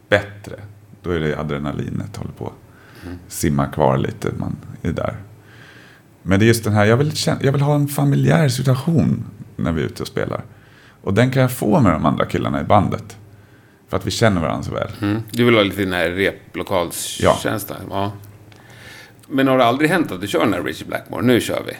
[0.09, 0.55] bättre.
[1.01, 2.53] Då är det adrenalinet håller på.
[3.27, 5.15] Simma kvar lite, man är där.
[6.21, 9.25] Men det är just den här, jag vill, känna, jag vill ha en familjär situation
[9.55, 10.41] när vi är ute och spelar.
[11.01, 13.17] Och den kan jag få med de andra killarna i bandet.
[13.89, 14.91] För att vi känner varandra så väl.
[15.01, 15.21] Mm.
[15.31, 17.79] Du vill ha lite den här replokalskänslan?
[17.89, 18.11] Ja.
[19.27, 21.21] Men har det aldrig hänt att du kör den här Richie Blackmore?
[21.21, 21.77] Nu kör vi.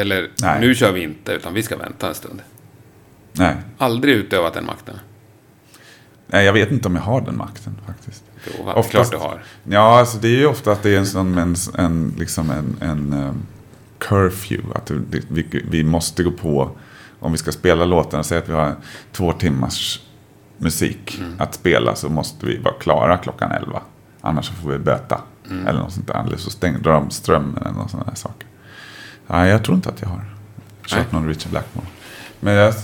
[0.00, 0.60] Eller Nej.
[0.60, 2.42] nu kör vi inte, utan vi ska vänta en stund.
[3.38, 3.56] Nej.
[3.78, 4.98] Aldrig utövat den makten?
[6.26, 8.24] Nej, jag vet inte om jag har den makten faktiskt.
[8.46, 8.74] Jo, va?
[8.74, 9.42] Oftast- klart du har.
[9.64, 12.76] Ja, alltså det är ju ofta att det är en sån, en, en, liksom en,
[12.80, 13.42] en um,
[13.98, 14.74] curfew.
[14.74, 16.70] Att det, vi, vi måste gå på,
[17.20, 18.76] om vi ska spela låtarna, säg att vi har
[19.12, 20.00] två timmars
[20.58, 23.80] musik att spela så måste vi vara klara klockan 11.
[24.20, 25.20] Annars får vi böta.
[25.66, 26.24] Eller något sånt där.
[26.26, 28.48] Eller så stänger de strömmen eller något sådana där saker.
[29.26, 30.24] Nej, jag tror inte att jag har
[30.86, 31.06] kört Nej.
[31.10, 31.86] någon Richard Blackmore.
[32.40, 32.74] Men jag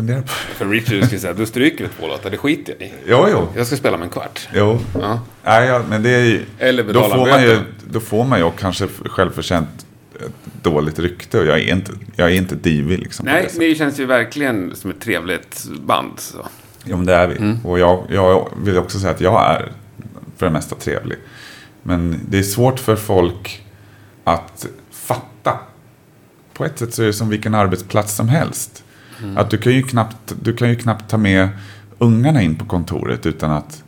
[0.00, 2.92] fundera på För Richard skulle säga, då stryker två låtar, det skiter jag i.
[3.06, 3.48] Jo, jo.
[3.56, 4.48] Jag ska spela med en kvart.
[4.54, 4.78] Jo.
[5.00, 5.20] Ja.
[5.44, 6.44] Nej, ja, men det är ju...
[6.58, 7.58] Eller då får, man ju,
[7.90, 9.86] då får man ju kanske självförtjänt
[10.20, 10.26] eh,
[10.62, 13.26] dåligt rykte och jag är inte, jag är inte divig liksom.
[13.26, 16.12] Nej, ni känns ju verkligen som ett trevligt band.
[16.20, 16.46] Så.
[16.84, 17.36] Ja, men det är vi.
[17.36, 17.58] Mm.
[17.64, 19.72] Och jag, jag vill också säga att jag är
[20.36, 21.18] för det mesta trevlig.
[21.82, 23.64] Men det är svårt för folk
[24.24, 25.58] att fatta.
[26.52, 28.84] På ett sätt så är det som vilken arbetsplats som helst.
[29.22, 29.36] Mm.
[29.36, 31.48] Att du kan, ju knappt, du kan ju knappt ta med
[31.98, 33.84] ungarna in på kontoret utan att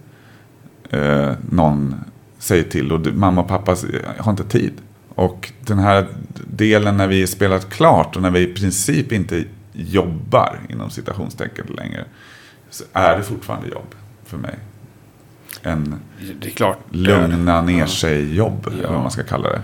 [0.91, 1.95] eh, någon
[2.39, 2.93] säger till.
[2.93, 3.77] Och du, mamma och pappa
[4.19, 4.73] har inte tid.
[5.15, 6.07] Och den här
[6.47, 12.05] delen när vi spelat klart och när vi i princip inte jobbar inom citationstecken längre.
[12.71, 14.55] Så är det fortfarande jobb för mig.
[15.63, 15.95] En
[16.41, 16.79] Det är klart.
[16.91, 18.93] lugna ner sig jobb, eller Ja.
[18.93, 19.63] vad man ska kalla det.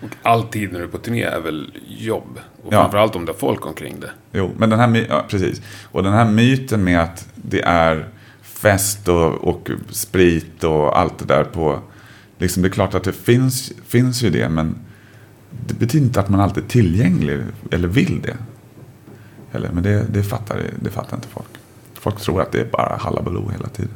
[0.00, 2.40] Och all tid när du är på turné är väl jobb.
[2.62, 2.80] Och Ja.
[2.82, 4.10] framförallt om det är folk omkring det.
[4.32, 5.62] Jo, men den här, ja, precis.
[5.84, 8.08] Och den här myten med att det är
[8.42, 11.78] fest och, och sprit och allt det där på...
[12.38, 14.74] Liksom det är klart att det finns, finns ju det, men
[15.66, 17.38] det betyder inte att man alltid är tillgänglig
[17.70, 18.36] eller vill det.
[19.52, 21.46] Eller, men det, det, fattar, det fattar inte folk.
[21.94, 23.92] Folk tror att det är bara hallabaloo hela tiden.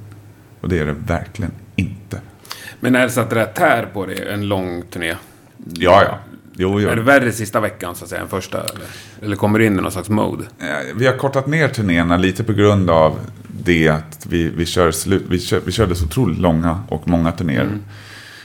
[0.60, 2.20] Och det är det verkligen inte.
[2.80, 5.14] Men är det så att det där tär på dig en lång turné?
[5.74, 6.18] Ja, ja.
[6.56, 6.88] Jo, jo.
[6.88, 8.58] Är det värre sista veckan så att säga än första?
[8.60, 8.86] Eller,
[9.22, 10.44] eller kommer du in i någon slags mode?
[10.60, 13.18] Eh, Vi har kortat ner turnéerna lite på grund av
[13.64, 17.32] det att vi, vi, kör slut, vi, kör, vi körde så otroligt långa och många
[17.32, 17.68] turnéer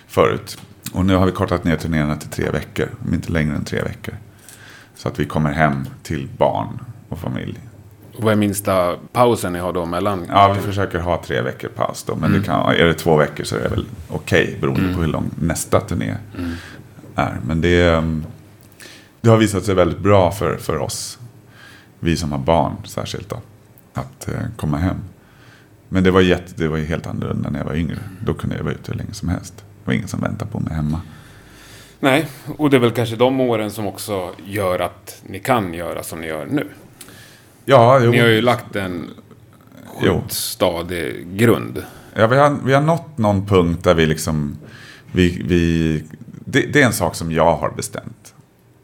[0.08, 0.58] förut.
[0.94, 3.82] Och nu har vi kortat ner turnéerna till tre veckor, om inte längre än tre
[3.82, 4.14] veckor.
[4.96, 7.60] Så att vi kommer hem till barn och familj.
[8.16, 10.26] Och vad är minsta pausen ni har då mellan?
[10.30, 13.44] Ja, vi försöker ha tre veckor paus då, men det kan, är det två veckor
[13.44, 16.16] så är det väl okej beroende på hur lång nästa turné
[17.20, 17.40] är.
[17.48, 18.26] Men det, ehm,
[19.22, 21.20] det har visat sig väldigt bra för, för oss,
[22.00, 23.42] vi som har barn särskilt då,
[23.94, 24.98] att eh, komma hem.
[25.90, 28.00] Men det var, jätte, det var ju helt annorlunda när jag var yngre.
[28.26, 29.54] Då kunde jag vara ute hur länge som helst.
[29.58, 31.02] Det var ingen som väntade på mig hemma.
[32.00, 32.28] Nej,
[32.58, 36.22] och det är väl kanske de åren som också gör att ni kan göra som
[36.22, 36.68] ni gör nu.
[37.66, 38.12] Ja, jo.
[38.12, 39.10] Ni har ju lagt en
[40.30, 41.84] stadig grund.
[42.14, 44.58] Ja, vi, har, vi har nått någon punkt där vi liksom...
[45.12, 46.04] Vi, vi,
[46.52, 48.34] det, det är en sak som jag har bestämt.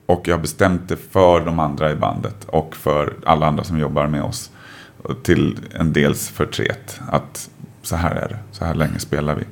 [0.05, 3.79] Och jag har bestämt det för de andra i bandet och för alla andra som
[3.79, 4.51] jobbar med oss.
[5.23, 6.99] Till en dels förtret.
[7.07, 7.49] Att
[7.81, 9.43] så här är det, så här länge spelar vi.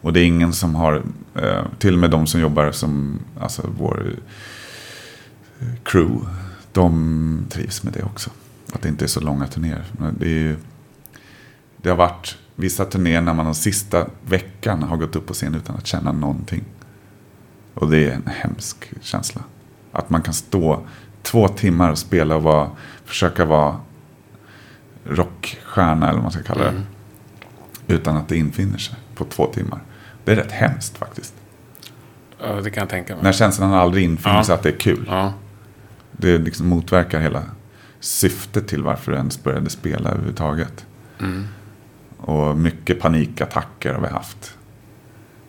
[0.00, 1.02] Och det är ingen som har,
[1.34, 4.14] eh, till och med de som jobbar som, alltså vår
[5.60, 6.26] eh, crew,
[6.72, 8.30] de trivs med det också.
[8.72, 9.84] Att det inte är så långa turnéer.
[9.92, 10.56] Men Det, är ju,
[11.76, 15.54] det har varit vissa turnéer när man de sista veckan har gått upp på scen
[15.54, 16.64] utan att känna någonting.
[17.74, 19.42] Och det är en hemsk känsla.
[19.92, 20.86] Att man kan stå
[21.22, 22.70] två timmar och spela och vara,
[23.04, 23.76] försöka vara
[25.04, 26.82] rockstjärna eller vad man ska kalla det.
[27.94, 29.80] Utan att det infinner sig på två timmar.
[30.24, 31.34] Det är rätt hemskt faktiskt.
[32.38, 33.22] Ja, det kan jag tänka mig.
[33.24, 34.44] När känslan aldrig infinner Ja.
[34.44, 35.06] sig att det är kul.
[35.08, 35.32] Ja.
[36.12, 37.42] Det liksom motverkar hela
[38.00, 40.86] syftet till varför du ens började spela överhuvudtaget.
[41.20, 41.46] Mm.
[42.16, 44.56] Och mycket panikattacker har vi haft.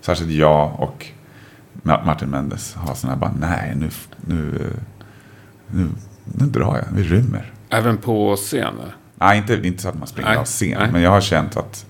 [0.01, 1.07] Särskilt jag och
[1.83, 3.89] Martin Mendes har sådana här bara, nej nu,
[4.27, 4.81] nu, eh,
[5.67, 5.89] nu,
[6.23, 7.53] nu drar jag, vi rymmer.
[7.69, 8.91] Även på scenen?
[9.15, 10.77] Nej, inte, inte så att man springer Nej, av scen.
[10.79, 10.91] nej.
[10.91, 11.85] Men jag har känt att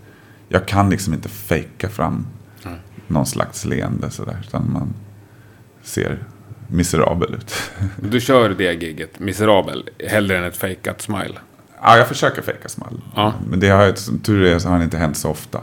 [0.50, 2.26] jag kan liksom inte fejka fram
[2.66, 2.78] Nej.
[3.08, 4.38] någon slags leende sådär.
[4.48, 4.94] Utan man
[5.84, 6.24] ser
[6.68, 7.54] miserabel ut.
[8.12, 11.34] Du kör det giget, miserabel, hellre än ett fejkat smile.
[11.82, 13.02] ja, jag försöker fejka small.
[13.16, 13.34] Ja.
[13.50, 15.62] Men det har, som tur är så har det inte hänt så ofta.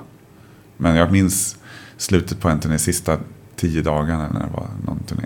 [0.77, 1.57] Men jag minns
[1.97, 3.19] slutet på en turné, sista
[3.61, 5.23] tio dagarna när det var någon turné.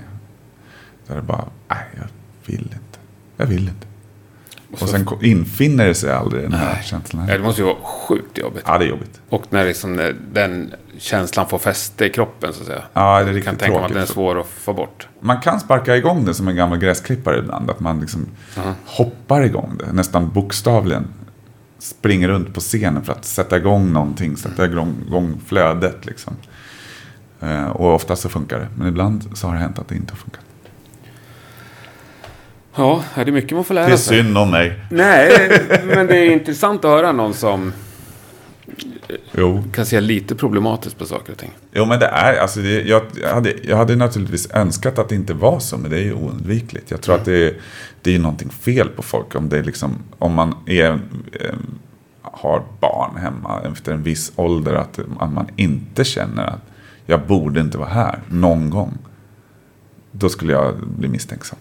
[1.06, 2.06] Där det bara, nej jag
[2.46, 2.98] vill inte.
[3.36, 3.86] Jag vill inte.
[4.72, 6.82] Och, så- sen infinner det sig aldrig den här Nej.
[6.84, 7.28] känslan.
[7.28, 8.62] Ja, det måste ju vara sjukt jobbigt.
[8.66, 9.20] Ja, det är jobbigt.
[9.28, 12.82] Och när liksom när den känslan får fäste i kroppen så att säga.
[12.92, 13.94] Ja, det är riktigt kan tänka mig att tråkigt.
[13.94, 15.08] den är svår att få bort.
[15.20, 17.70] Man kan sparka igång det som en gammal gräsklippare ibland.
[17.70, 18.26] Att man liksom
[18.86, 21.06] hoppar igång det, nästan bokstavligen.
[21.78, 26.06] Springer runt på scenen för att sätta igång någonting, sätta igång, igång flödet.
[26.06, 26.36] Liksom.
[27.44, 30.12] Eh, och ofta så funkar det, men ibland så har det hänt att det inte
[30.12, 30.40] har funkat.
[32.76, 34.18] Ja, det är mycket man får lära Det är sig.
[34.18, 34.78] synd om mig.
[34.90, 35.50] Nej,
[35.84, 37.72] men det är intressant att höra någon som
[39.32, 39.64] Jo.
[39.74, 41.50] kan se lite problematiskt på saker och ting.
[41.72, 43.02] Jo, men det är, alltså det, jag,
[43.32, 46.90] hade, jag hade naturligtvis önskat att det inte var så, men det är ju oundvikligt.
[46.90, 47.54] Jag tror att det är,
[48.02, 50.90] det är någonting fel på folk om det är liksom, om man är,
[51.32, 51.54] eh,
[52.22, 56.60] har barn hemma efter en viss ålder, att, att man inte känner att
[57.06, 58.98] jag borde inte vara här någon gång.
[60.10, 61.58] Då skulle jag bli misstänksam.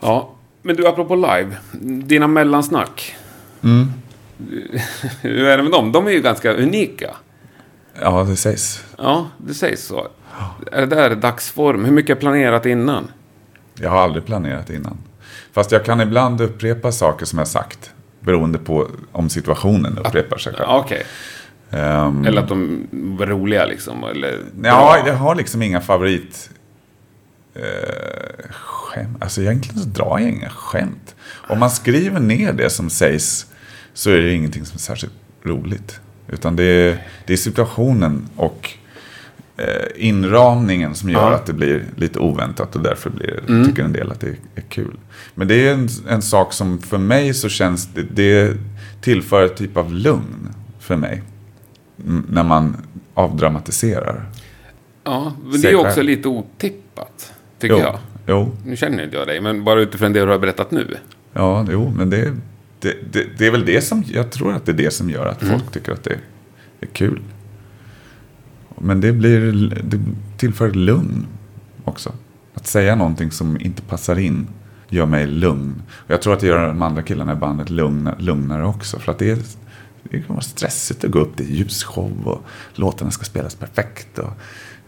[0.00, 1.56] Ja, men du, apropå live.
[1.82, 3.16] Dina mellansnack.
[3.62, 3.92] Mm.
[5.20, 5.92] Hur är det med dem?
[5.92, 7.16] De är ju ganska unika.
[8.00, 8.84] Ja, det sägs.
[8.98, 10.08] Ja, det sägs så.
[10.72, 11.84] Är det där dagsform?
[11.84, 13.08] Hur mycket är planerat innan?
[13.74, 14.98] Jag har aldrig planerat innan.
[15.52, 17.90] Fast jag kan ibland upprepa saker som jag sagt.
[18.20, 20.68] Beroende på om situationen upprepar sig själv.
[20.68, 21.02] Okej.
[21.70, 24.04] Ehm, Eller att de var roliga liksom.
[24.04, 26.50] Eller Ja, jag har liksom inga favorit...
[27.54, 29.16] Eh, skämt.
[29.20, 31.14] Alltså egentligen så drar jag inga skämt.
[31.48, 33.46] Om man skriver ner det som sägs
[33.94, 35.12] så är det ingenting som är särskilt
[35.44, 36.00] roligt.
[36.28, 38.70] Utan det är, det är situationen och
[39.56, 39.66] eh,
[39.96, 41.34] inramningen som gör Ja.
[41.36, 44.60] att det blir lite oväntat och därför blir, tycker en del att det är, är
[44.68, 44.96] kul.
[45.34, 48.56] Men det är en, en sak som för mig så känns det, det
[49.00, 50.48] tillför ett typ av lugn
[50.80, 51.22] för mig.
[52.06, 52.76] Mm, När man
[53.14, 54.24] avdramatiserar.
[55.04, 57.32] Ja, men det är ju också lite otippat.
[57.58, 57.98] Tycker Jo, jag.
[58.26, 60.96] jo, Nu känner inte jag dig, men bara utifrån det du har berättat nu.
[61.32, 62.32] ja, jo, men det,
[62.80, 65.26] det, det, det är väl det som, jag tror att det är det som gör
[65.26, 66.16] att folk tycker att det
[66.80, 67.20] är kul.
[68.78, 69.40] Men det blir,
[69.84, 69.98] det
[70.36, 71.26] tillför lugn
[71.84, 72.12] också.
[72.54, 74.46] Att säga någonting som inte passar in
[74.88, 75.82] gör mig lugn.
[75.90, 78.98] Och jag tror att det gör de andra killarna i bandet lugna, lugnare också.
[78.98, 79.38] För att det är,
[80.02, 82.44] det kan vara stressigt att gå upp till ljusshow och
[82.74, 84.18] låtarna ska spelas perfekt.
[84.18, 84.30] Och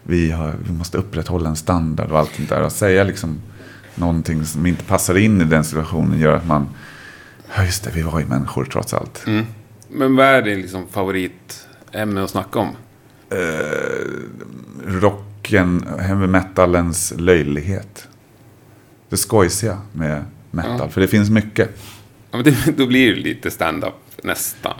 [0.03, 2.61] vi, har, vi måste upprätthålla en standard och allt sånt där.
[2.61, 3.41] Att säga liksom
[3.95, 6.69] någonting som inte passar in i den situationen gör att man,
[7.55, 9.25] ja just det, vi var ju människor trots allt.
[9.89, 12.75] Men vad är din liksom, favoritämne att snacka om?
[14.85, 18.07] rocken, heavy metalens löjlighet.
[19.09, 21.69] Det skojsiga med metal, för det finns mycket.
[22.31, 23.93] Ja, men det, då blir det lite stand-up
[24.23, 24.73] nästan.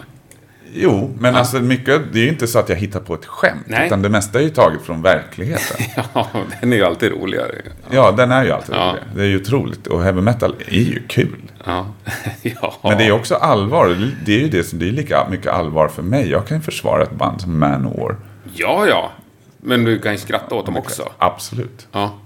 [0.76, 3.64] Jo, men alltså mycket, det är ju inte så att jag hittar på ett skämt,
[3.68, 3.88] Nej.
[3.88, 5.78] utan det mesta är ju taget från verkligheten.
[6.14, 6.28] Ja,
[6.62, 7.56] den är ju alltid roligare.
[7.90, 8.90] Ja, den är ju alltid Ja.
[8.92, 9.04] rolig.
[9.16, 9.88] Det är ju otroligt.
[9.88, 11.52] Och heavy metal är ju kul.
[11.66, 11.88] Ja.
[12.42, 12.74] ja.
[12.84, 14.12] Men det är också allvar.
[14.26, 16.30] Det är ju det som, det är lika mycket allvar för mig.
[16.30, 18.16] Jag kan ju försvara ett band som Manowar.
[18.54, 19.12] Ja, ja.
[19.58, 21.10] Men du kan ju skratta åt dem också.
[21.18, 21.88] Absolut.
[21.92, 22.18] Ja.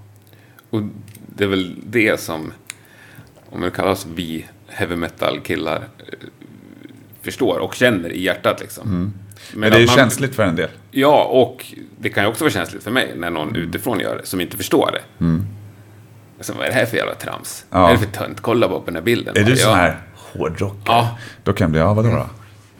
[0.70, 0.80] Och
[1.36, 2.52] det är väl det som,
[3.50, 5.88] om det kallas vi heavy metal-killar,
[7.22, 8.88] förstår och känner i hjärtat liksom.
[8.88, 9.12] Mm.
[9.54, 10.68] Men det är ju man- känsligt för en del.
[10.90, 11.66] Ja, och
[12.00, 14.56] det kan ju också vara känsligt för mig när någon utifrån gör det, som inte
[14.56, 15.24] förstår det.
[16.38, 17.64] Alltså, vad är det här för jävla trams?
[17.70, 17.80] Ja.
[17.80, 18.40] Vad är det för tönt?
[18.40, 19.36] Kolla bara på den här bilden.
[19.36, 19.76] Är du sån ja.
[19.76, 20.96] här hårdrockare?
[20.96, 21.18] Ja.
[21.44, 22.26] Då kan jag bli, ja vadå då?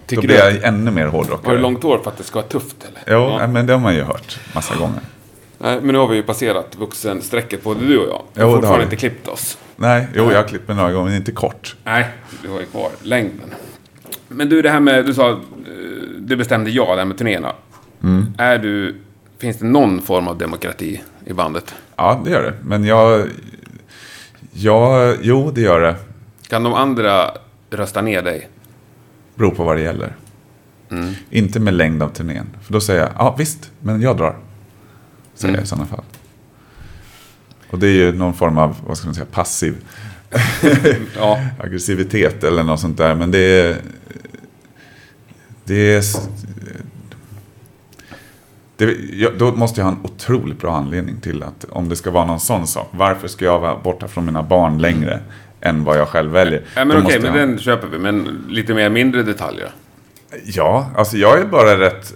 [0.06, 1.50] Tycker då blir jag ännu mer hårdrockare.
[1.50, 3.18] Har du långt hår för att det ska vara tufft eller?
[3.40, 5.00] Jo, men det har man ju hört massa gånger.
[5.58, 8.22] Nej, men nu har vi ju passerat vuxenstrecket både du och jag.
[8.32, 8.84] Vi Jo, har har fortfarande vi.
[8.84, 9.58] inte klippt oss.
[9.76, 11.76] Nej, jo, jag har klippt mig några gånger, men inte kort.
[11.84, 12.06] Nej,
[12.42, 13.54] du har ju kvar längden.
[14.28, 15.36] Men du, det här med, du sa, eh,
[16.18, 17.52] du bestämde ja, det här med turnéerna.
[18.02, 18.26] Mm.
[18.38, 18.96] Är du,
[19.38, 21.74] finns det någon form av demokrati i bandet?
[21.96, 22.54] Ja, det gör det.
[22.62, 23.26] Men jag...
[24.52, 25.96] Ja, jo, det gör det.
[26.48, 27.30] Kan de andra
[27.70, 28.48] rösta ner dig?
[29.34, 30.16] Beror på vad det gäller.
[30.90, 31.14] Mm.
[31.30, 32.46] Inte med längd av turnén.
[32.62, 34.36] För då säger jag, ja visst, men jag drar.
[35.34, 35.58] Säger Mm.
[35.58, 36.04] jag i sådana fall.
[37.70, 39.76] Och det är ju någon form av, vad ska man säga, passiv
[41.16, 43.14] Ja, aggressivitet eller något sånt där.
[43.14, 43.76] Men det är...
[45.64, 46.02] Det är...
[48.76, 52.26] Det, då måste jag ha en otroligt bra anledning till att om det ska vara
[52.26, 52.88] någon sån sak.
[52.90, 55.20] Varför ska jag vara borta från mina barn längre
[55.60, 56.62] än vad jag själv väljer?
[56.76, 57.98] ja men Då okej, men jag- den köper vi.
[57.98, 59.70] Men lite mer mindre detaljer.
[60.44, 62.14] Ja, alltså jag är bara rätt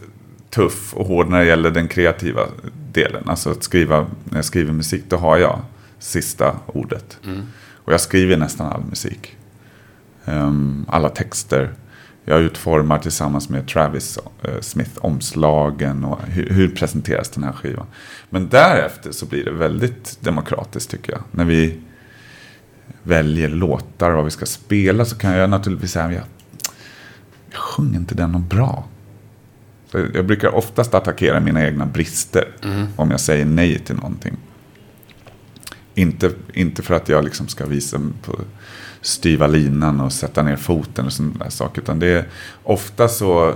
[0.50, 2.40] tuff och hård när det gäller den kreativa
[2.92, 3.22] delen.
[3.28, 5.60] Alltså att skriva, när jag skriver musik, då har jag
[5.98, 7.18] sista ordet.
[7.84, 9.36] Och jag skriver nästan all musik.
[10.24, 11.72] Ehm, alla texter.
[12.24, 17.86] Jag utformar tillsammans med Travis eh, Smith omslagen och hur, hur presenteras den här skivan.
[18.30, 21.22] Men därefter så blir det väldigt demokratiskt tycker jag.
[21.30, 21.80] När vi
[23.02, 26.22] väljer låtar och vad vi ska spela så kan jag naturligtvis säga jag
[27.52, 28.84] jag sjunger inte den något bra.
[29.90, 32.48] Så jag brukar oftast attackera mina egna brister
[32.96, 34.36] om jag säger nej till någonting.
[35.94, 38.38] Inte, inte för att jag liksom ska visa på
[39.00, 41.82] styva linan och sätta ner foten och sådana där saker.
[41.82, 42.28] Utan det är,
[42.62, 43.54] ofta så,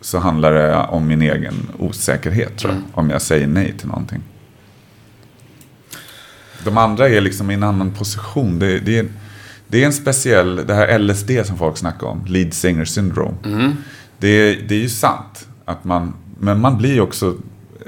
[0.00, 2.82] så handlar det om min egen osäkerhet tror jag.
[2.98, 4.20] Om jag säger nej till någonting.
[6.64, 8.58] De andra är liksom i en annan position.
[8.58, 9.06] Det, det, är,
[9.68, 13.36] det är en speciell, det här LSD som folk snackar om, lead singer syndrome.
[14.18, 15.48] Det, är- det är ju sant.
[15.64, 17.36] Att man, men man blir också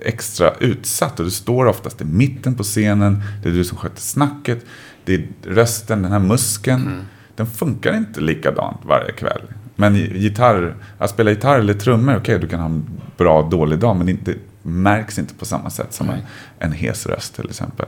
[0.03, 1.19] extra utsatt.
[1.19, 3.23] Och du står oftast i mitten på scenen.
[3.43, 4.65] Det är du som sköter snacket.
[5.05, 7.05] Det är rösten, den här muskeln.
[7.37, 9.43] Den funkar inte likadant varje kväll.
[9.77, 13.97] Men gitarr, att spela gitarr eller trummor, okej du kan ha en bra dålig dag.
[13.97, 16.21] Men det märks inte på samma sätt som en,
[16.59, 17.87] en hes röst till exempel.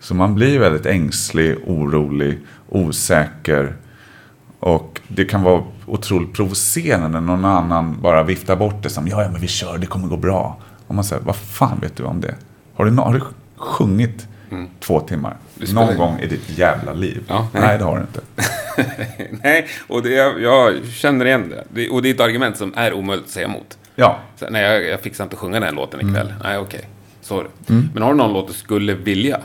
[0.00, 2.38] Så man blir väldigt ängslig, orolig,
[2.68, 3.76] osäker.
[4.60, 9.22] Och det kan vara otroligt provocerande när någon annan bara viftar bort det som ja,
[9.22, 10.58] ja men vi kör, det kommer gå bra.
[10.90, 12.34] Och man säger, vad fan vet du om det?
[12.74, 13.20] Har du, har du
[13.56, 14.26] sjungit
[14.80, 15.36] två timmar?
[15.72, 17.22] Någon gång i ditt jävla liv.
[17.28, 17.62] Ja, nej.
[17.62, 17.78] nej.
[17.78, 18.20] det har du inte.
[19.42, 20.10] Nej, och det,
[20.40, 21.64] jag känner igen det.
[21.68, 21.90] det.
[21.90, 23.78] Och det är ett argument som är omöjligt att säga emot.
[23.94, 26.26] Ja, Så, nej, jag, jag fixar inte att sjunga den låten ikväll.
[26.26, 26.42] Mm.
[26.42, 26.88] Nej, okej.
[27.20, 27.48] Sorry.
[27.66, 29.40] Men har du någon låt du skulle vilja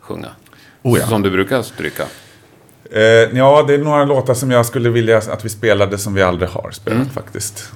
[0.00, 0.28] sjunga?
[0.82, 1.06] Oh, ja.
[1.06, 2.04] Som du brukar stryka?
[2.90, 3.02] Eh,
[3.38, 6.48] ja, det är några låtar som jag skulle vilja att vi spelade som vi aldrig
[6.50, 7.72] har spelat faktiskt.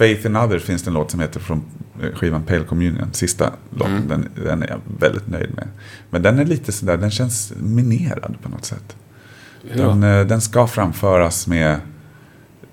[0.00, 1.62] Faith in Others finns det en låt som heter från
[2.02, 3.12] eh, skivan Pale Communion.
[3.12, 5.68] Sista låten, den, den är jag väldigt nöjd med.
[6.10, 8.96] Men den är lite sådär, den känns minerad på något sätt.
[9.76, 9.82] Då?
[9.82, 11.80] Den, eh, den ska framföras med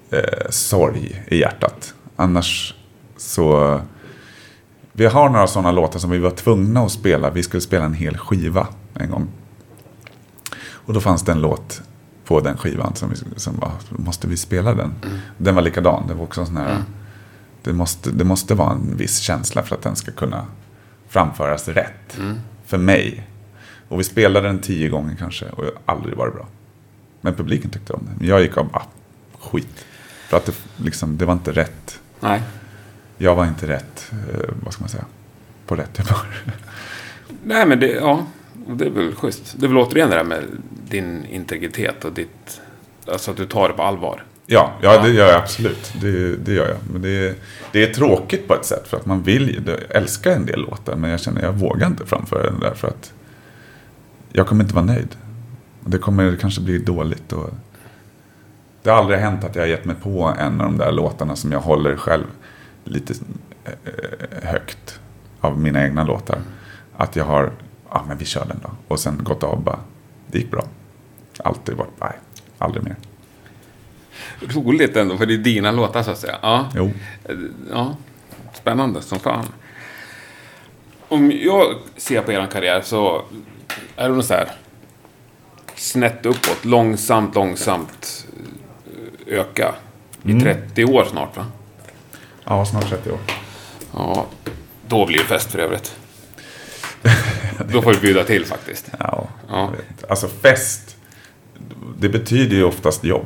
[0.09, 1.93] eh, sorg i hjärtat.
[2.15, 2.75] Annars
[3.17, 3.79] så...
[4.91, 7.29] Vi har några sådana låtar som vi var tvungna att spela.
[7.29, 9.27] Vi skulle spela en hel skiva en gång.
[10.69, 11.81] Och då fanns det en låt
[12.25, 14.93] på den skivan som, vi, som var, måste vi spela den?
[15.37, 16.83] Den var likadan, det var också en sån här,
[17.67, 20.45] det, måste, det måste vara en viss känsla för att den ska kunna
[21.09, 22.17] framföras rätt.
[22.65, 23.27] För mig.
[23.87, 26.47] Och vi spelade den tio gånger kanske och aldrig varit bra.
[27.21, 28.11] Men publiken tyckte om det.
[28.19, 28.81] Men jag gick av, ah,
[29.39, 29.85] skit.
[30.27, 31.99] För att det, liksom, det var inte rätt.
[32.19, 32.41] Nej.
[33.17, 35.05] Jag var inte rätt, eh, vad ska man säga,
[35.65, 36.43] på rätt humör.
[37.43, 38.25] Nej, men det, ja,
[38.67, 39.55] det är väl schysst.
[39.57, 40.43] Det är väl återigen det där med
[40.89, 42.61] din integritet och ditt...
[43.11, 44.23] Alltså att du tar det på allvar.
[44.49, 45.93] Ja, ja, det gör jag absolut.
[46.01, 46.77] Det, det gör jag.
[46.93, 47.35] Men det, är-
[47.71, 48.87] det är tråkigt på ett sätt.
[48.87, 50.95] För att man vill ju, jag älskar en del låtar.
[50.95, 52.73] Men jag känner jag vågar inte framföra den där.
[52.73, 53.13] För att
[54.31, 55.15] jag kommer inte vara nöjd.
[55.85, 57.33] Det kommer kanske bli dåligt.
[57.33, 57.49] Och
[58.83, 61.35] det har aldrig hänt att jag har gett mig på en av de där låtarna
[61.35, 62.25] som jag håller själv
[62.83, 63.13] lite
[63.65, 63.71] eh,
[64.49, 64.99] högt.
[65.41, 66.39] Av mina egna låtar.
[66.97, 67.51] Att jag har,
[67.89, 68.69] ja men vi kör den då.
[68.87, 69.79] Och sen gått av och bara,
[70.27, 70.63] det gick bra.
[71.39, 72.13] Alltid varit, nej,
[72.57, 72.95] aldrig mer.
[74.39, 76.37] Roligt ändå, för det är dina låtar så att säga.
[76.41, 76.69] Ja.
[76.75, 76.91] Jo.
[77.71, 77.95] Ja,
[78.53, 79.45] spännande som fan.
[81.07, 83.21] Om jag ser på er karriär så
[83.95, 84.51] är det nog så här
[85.75, 88.27] snett uppåt, långsamt, långsamt
[89.27, 89.75] eh, öka.
[90.23, 91.45] I 30 år snart va?
[92.43, 93.19] Ja, snart 30 år.
[93.93, 94.25] Ja,
[94.87, 95.95] då blir det fest för övrigt.
[97.71, 98.91] Då får du bjuda till faktiskt.
[98.99, 99.71] Ja, Ja.
[100.09, 100.95] Alltså fest,
[101.97, 103.25] det betyder ju oftast jobb.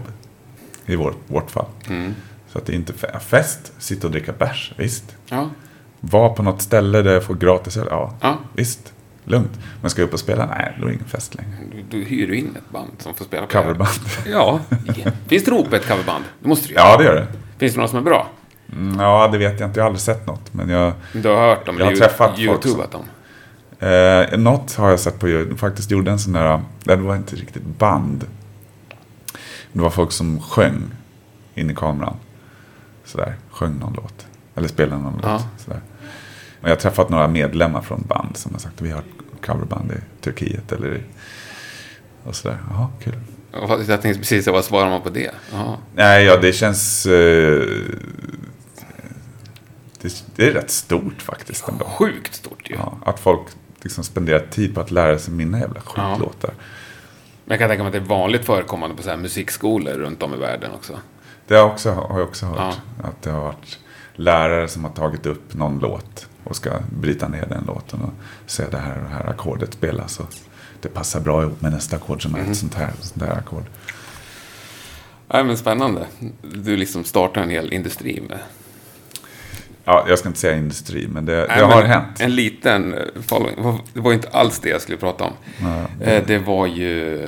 [0.85, 1.65] I vårt, vårt fall.
[1.89, 2.15] Mm.
[2.51, 5.15] Så att det är inte fe- fest, sitta och dricka bärs, visst.
[5.29, 5.49] Ja,
[5.99, 8.37] Var på något ställe där jag får gratis öl, ja, Ja.
[8.53, 8.93] visst.
[9.23, 9.59] Lugnt.
[9.81, 10.45] Men ska jag upp och spela?
[10.45, 11.51] Nej, då är det ingen fest längre.
[11.71, 13.89] du, du hyr ju in ett band som får spela på Coverband.
[14.31, 14.59] Ja.
[15.27, 16.23] Finns det rop på ett coverband?
[16.39, 16.75] Det måste det ju.
[16.79, 17.27] Ja, det gör det.
[17.57, 18.27] Finns det någon som är bra?
[18.71, 19.79] Mm, Ja, det vet jag inte.
[19.79, 20.53] Jag har aldrig sett något.
[20.53, 20.93] Men jag...
[21.13, 21.75] Du har hört dem?
[21.79, 23.03] Jag har träffat folk youtubat dem?
[23.89, 25.57] Eh, något har jag sett på YouTube.
[25.57, 28.23] Faktiskt gjorde en sån där, det var inte riktigt band.
[29.73, 30.83] Det var folk som sjöng
[31.55, 32.15] in i kameran.
[33.05, 34.27] Sådär, sjöng någon låt.
[34.55, 35.31] Eller spelade någon Ja.
[35.33, 35.61] låt.
[35.61, 35.81] Sådär.
[36.61, 39.03] Och jag har träffat några medlemmar från band som har sagt att vi har
[39.45, 41.01] coverband i Turkiet eller i...
[42.23, 43.19] Och sådär, jaha, kul.
[43.87, 45.31] Jag tänkte precis, vad svarar man på det?
[45.51, 45.77] Jaha.
[45.95, 47.05] Nej, ja det känns...
[47.05, 47.61] Eh,
[50.01, 51.85] det, det är rätt stort faktiskt ändå.
[51.85, 52.75] Sjukt stort ju.
[52.75, 53.41] Ja, att folk
[53.81, 56.17] liksom spenderar tid på att lära sig mina jävla Ja.
[57.45, 60.23] Men jag kan tänka mig att det är vanligt förekommande på så här musikskolor runt
[60.23, 60.99] om i världen också.
[61.47, 62.57] Det har, också, har jag också hört.
[62.59, 63.07] Ja.
[63.07, 63.79] Att det har varit
[64.15, 66.69] lärare som har tagit upp någon låt och ska
[66.99, 68.13] bryta ner den låten och
[68.51, 70.19] säga det här och det här ackordet spelas.
[70.19, 70.33] Och
[70.81, 72.51] det passar bra ihop med nästa ackord som är Mhm.
[72.51, 73.63] ett sånt här, sånt här ackord.
[75.27, 76.07] Nej, men spännande.
[76.41, 78.39] Du liksom startar en hel industri med...
[79.85, 82.19] Ja, jag ska inte säga industri, men det, Nej, det har men hänt.
[82.21, 83.79] En liten eh, following.
[83.93, 85.33] Det var inte alls det jag skulle prata om.
[85.61, 86.05] Ja.
[86.05, 87.27] Eh, Det var ju...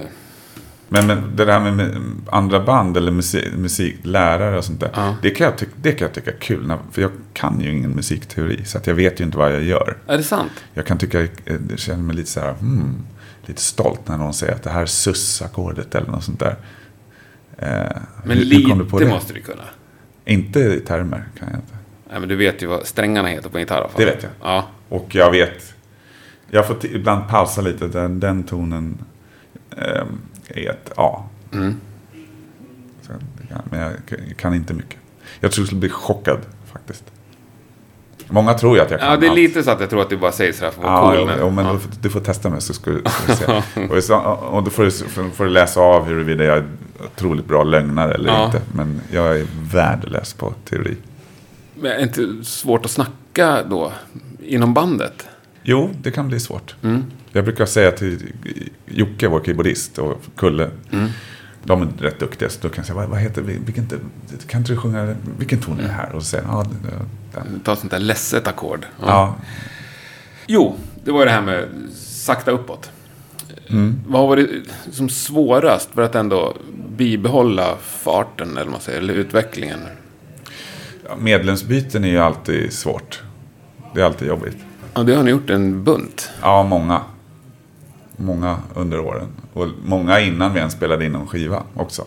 [0.89, 1.97] Men, men det där med
[2.29, 4.89] andra band eller musik, musiklärare och sånt där.
[4.95, 5.15] Ja.
[5.21, 6.67] Det, kan jag tycka, det kan jag tycka är kul.
[6.67, 8.65] När, för jag kan ju ingen musikteori.
[8.65, 9.97] Så att jag vet ju inte vad jag gör.
[10.07, 10.51] Är det sant?
[10.73, 11.27] Jag kan tycka, eh,
[11.69, 13.05] jag känner mig lite så här, hmm,
[13.45, 16.55] lite stolt när någon säger att det här är sus-ackordet eller något sånt där.
[17.57, 19.09] Eh, Men hur- hur lite det?
[19.09, 19.63] måste du kunna.
[20.25, 21.73] Inte i termer kan jag inte.
[22.13, 23.89] Nej, men du vet ju vad strängarna heter på en gitarr.
[23.95, 24.31] Det vet jag.
[24.41, 24.67] Ja.
[24.89, 25.73] Och jag vet,
[26.49, 28.97] jag får ibland pausa lite, den, den tonen
[29.77, 30.03] eh,
[30.47, 31.23] är ett A.
[31.53, 31.75] Mm.
[33.01, 33.11] Så,
[33.69, 33.91] men jag
[34.37, 34.99] kan- inte mycket.
[35.39, 36.37] Jag tror jag skulle bli chockad
[36.73, 37.03] faktiskt.
[38.27, 39.39] Många tror ju att jag kan ja, det är allt.
[39.39, 41.29] lite så att jag tror att du bara säger sådär för att vara Ja, cool.
[41.33, 41.73] jo, jo, men ja.
[41.73, 43.87] du, får- du får testa mig så ska du, ska du se.
[43.97, 44.17] och, så,
[44.51, 44.91] och då får du,
[45.31, 46.65] får du läsa av huruvida jag är
[47.15, 48.45] otroligt bra lögnare eller Ja.
[48.45, 48.61] inte.
[48.75, 50.97] Men jag är värdelös på teori.
[51.75, 53.93] Men inte svårt att snacka då?
[54.43, 55.27] Inom bandet?
[55.63, 56.75] Jo, det kan bli svårt.
[56.81, 57.03] Mm.
[57.31, 58.31] Jag brukar säga till
[58.85, 60.69] Jocke, vår keyboardist, och Kulle.
[60.91, 61.09] Mm.
[61.63, 63.57] De är rätt duktiga, så då kan jag säga, vad, vad heter vi?
[63.65, 63.87] Vilken,
[64.47, 66.15] kan inte du sjunga, vilken ton är det här?
[66.15, 66.99] Och så säger han, ja,
[67.33, 67.59] den.
[67.63, 68.85] Ta sånt där ledset ackord.
[69.01, 69.35] Ja.
[70.47, 72.91] Jo, det var det här med sakta uppåt.
[74.07, 76.57] Vad har varit som svårast för att ändå
[76.97, 79.79] bibehålla farten, eller man säger, eller utvecklingen?
[81.19, 83.23] Medlemsbyten är ju alltid svårt.
[83.93, 84.57] Det är alltid jobbigt.
[84.93, 86.29] Ja, det har ni gjort en bunt.
[86.41, 87.01] Ja, många.
[88.17, 89.27] Många under åren.
[89.53, 92.05] Och många innan vi ens spelade in någon skiva också.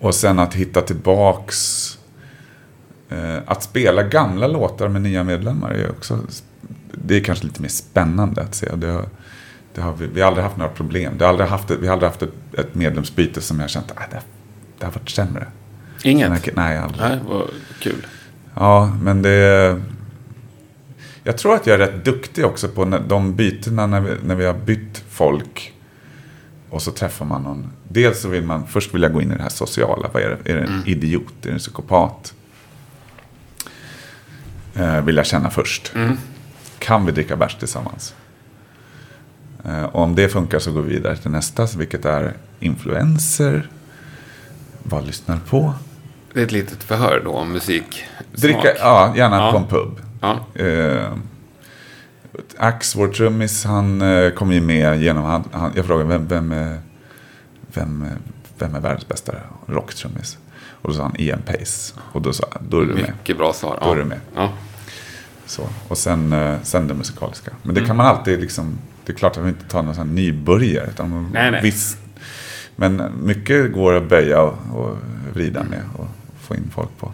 [0.00, 1.90] Och sen att hitta tillbaks...
[3.08, 6.18] Eh, att spela gamla låtar med nya medlemmar är också...
[6.92, 8.76] Det är kanske lite mer spännande att se.
[8.76, 9.04] Det har,
[9.74, 11.12] det har vi, vi har aldrig haft några problem.
[11.18, 13.90] Det har aldrig haft, vi har aldrig haft ett, ett medlemsbyte som jag har känt
[13.90, 14.20] att det,
[14.78, 15.46] det har varit sämre.
[16.04, 16.30] Inget?
[16.30, 17.00] Nej, nej, aldrig.
[17.00, 17.50] Nej, vad
[17.80, 18.06] kul.
[18.54, 19.80] Ja, men det...
[21.22, 24.44] Jag tror att jag är rätt duktig också på de bytena när vi, när vi
[24.44, 25.72] har bytt folk.
[26.70, 27.72] Och så träffar man någon.
[27.88, 30.10] Dels så vill man, först vill jag gå in i det här sociala.
[30.12, 30.50] Vad är det?
[30.52, 31.32] Är det en idiot?
[31.42, 32.34] Är det en psykopat?
[34.74, 35.92] Eh, vill jag känna först.
[36.78, 38.14] Kan vi dricka bärs tillsammans?
[39.64, 43.70] Eh, och om det funkar så går vi vidare till nästa, vilket är influenser.
[44.82, 45.74] Vad lyssnar på?
[46.34, 48.04] Det är ett litet förhör då om musik.
[48.32, 49.52] Dricka, ja, gärna Ja.
[49.52, 50.00] på en pub.
[50.20, 50.62] Ja.
[50.62, 51.12] Eh,
[52.58, 55.24] Ax, vår trummis, han eh, kom ju med genom...
[55.24, 56.54] Han, han, jag frågade vem, vem,
[57.74, 58.16] vem, är-
[58.58, 59.32] vem är världens bästa
[59.66, 60.38] rocktrummis?
[60.82, 61.94] Och då sa han Ian Pace.
[62.12, 63.12] Och då sa då är du med.
[63.18, 63.78] Mycket bra svar.
[63.82, 64.20] Då är du med.
[64.36, 64.52] Ja.
[65.46, 65.62] Så.
[65.88, 67.50] Och sen, eh, sen det musikaliska.
[67.62, 68.78] Men det kan man alltid liksom...
[69.06, 70.86] Det är klart att vi inte tar någon sån nybörjare.
[70.90, 71.62] Utan man- Nej, nej.
[71.62, 71.96] Viss,
[72.76, 74.96] men mycket går att böja och, och
[75.34, 76.06] vrida med och
[76.44, 77.12] få in folk på.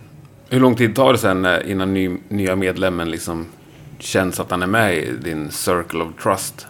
[0.48, 3.46] Hur lång tid tar det sen eh, innan ny, nya medlemmen liksom
[3.98, 6.66] känns att han är med i din circle of trust?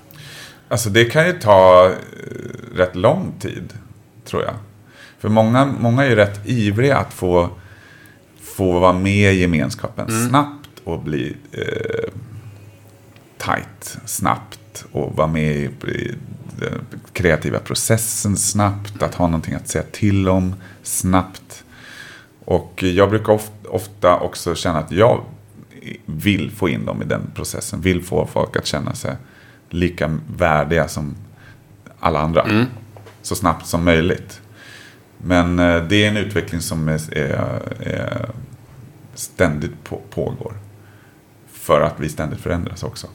[0.69, 3.73] Alltså det kan ju ta eh, rätt lång tid,
[4.25, 4.55] tror jag.
[5.19, 7.49] För många, många är ju rätt ivriga att få,
[8.41, 12.11] få vara med i gemenskapen snabbt och bli eh,
[13.39, 14.85] tight snabbt.
[14.93, 16.15] Och vara med i, i
[16.59, 19.03] den kreativa processen snabbt.
[19.03, 21.65] Att ha någonting att säga till om snabbt.
[22.51, 25.25] Och jag brukar of, ofta också känna att jag
[26.07, 27.81] vill få in dem i den processen.
[27.81, 29.17] Vill få folk att känna sig
[29.69, 31.15] lika värdiga som
[32.01, 32.47] alla andra.
[33.23, 34.41] Så snabbt som möjligt.
[35.19, 38.31] Men eh, det är en utveckling som är, är, är
[39.15, 40.55] ständigt på, pågår.
[41.53, 43.07] För att vi ständigt förändras också.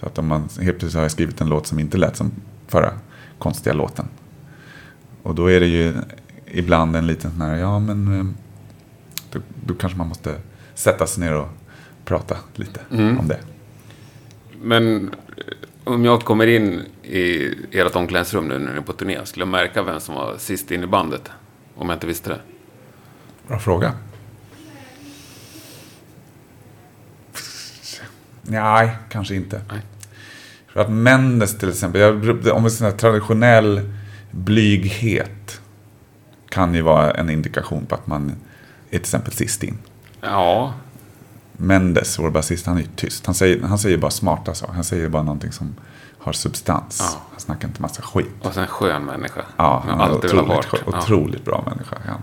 [0.00, 2.32] Så att om man helt plötsligt har jag skrivit en låt som inte lät som
[2.68, 2.92] förra
[3.38, 4.08] konstiga låten.
[5.22, 5.94] Och då är det ju
[6.50, 8.26] ibland en liten sån här, ja men eh,
[9.32, 10.34] då, då kanske man måste
[10.74, 11.48] sätta sig ner och
[12.04, 13.40] prata lite om det.
[14.62, 15.12] Men eh,
[15.84, 19.50] om jag kommer in i ert omklädningsrum nu när ni är på turné, skulle jag
[19.50, 21.30] märka vem som var sist in i bandet?
[21.74, 22.40] Om jag inte visste det.
[23.48, 23.92] Bra fråga.
[28.42, 29.60] Nej, kanske inte.
[29.70, 29.80] Nej.
[30.66, 33.80] För att Mendes till exempel, jag, om vi säger traditionell
[34.30, 35.39] blyghet
[36.50, 39.78] kan ju vara en indikation på att man är till exempel sist in.
[40.20, 40.74] Ja,
[41.52, 43.26] Mendes, vår basist, han är ju tyst.
[43.26, 44.72] Han säger, han säger bara smarta saker.
[44.74, 45.74] Han säger bara någonting som
[46.18, 46.98] har substans.
[47.00, 47.20] Ja.
[47.30, 48.26] Han snackar inte massa skit.
[48.42, 49.40] och sen en skön människa.
[49.56, 50.84] Ja, han är alltid velat otroligt.
[50.92, 50.98] Ja.
[50.98, 51.96] otroligt bra människa.
[52.06, 52.14] Ja.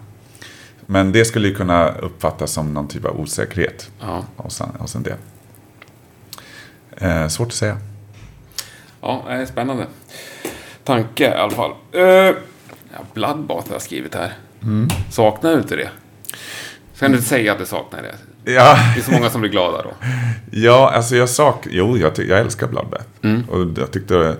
[0.86, 4.24] Men det skulle ju kunna uppfattas som någon typ av osäkerhet Ja.
[4.36, 5.18] hos, hos en del.
[6.98, 7.78] Eh, svårt att säga.
[9.02, 9.88] Ja, det är spännande.
[10.84, 11.72] Tanke i alla fall.
[11.72, 12.36] Uh,
[12.98, 14.34] ja, Bloodbath har jag skrivit här.
[14.64, 14.88] Mm.
[15.10, 15.90] Saknar du inte det?
[17.00, 18.16] Kan du säga att du saknar det.
[18.54, 19.92] Ja, Det är så många som blir glada då.
[20.52, 21.68] ja alltså jag sak...
[21.70, 23.06] Jo, jag, jag älskar Bloodbath.
[23.22, 23.44] Mm.
[23.50, 24.36] Och jag tyckte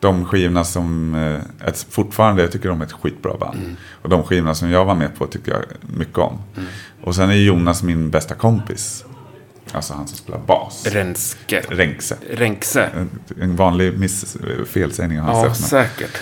[0.00, 1.14] de skivorna som...
[1.14, 3.58] Eh, ett, fortfarande, jag tycker de är ett skitbra band.
[3.58, 3.76] Mm.
[4.02, 6.42] Och de skivorna som jag var med på tycker jag mycket om.
[7.02, 9.04] Och sen är Jonas min bästa kompis.
[9.72, 10.86] Alltså han som spelar bas.
[10.86, 11.62] Renske.
[11.68, 12.16] Renkse.
[12.30, 12.90] Renkse.
[12.96, 13.10] En,
[13.40, 14.36] en vanlig miss,
[14.66, 16.18] felsägning av hans Ja, säkert.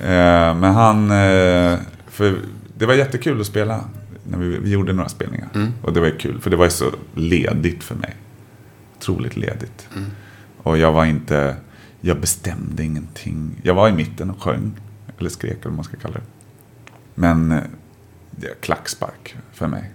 [0.00, 1.10] Eh, men han...
[1.10, 2.38] Eh, för
[2.78, 3.84] det var jättekul att spela.
[4.26, 5.48] När vi, vi gjorde några spelningar.
[5.82, 6.40] Och det var kul.
[6.40, 8.16] För det var ju så ledigt för mig.
[8.96, 9.88] Otroligt ledigt.
[10.62, 11.56] Och jag var inte...
[12.00, 13.60] Jag bestämde ingenting.
[13.62, 14.72] Jag var i mitten och sjöng.
[15.18, 16.24] Eller skrek eller vad man ska kalla det.
[17.14, 17.62] Men eh,
[18.30, 19.90] det är klackspark för mig.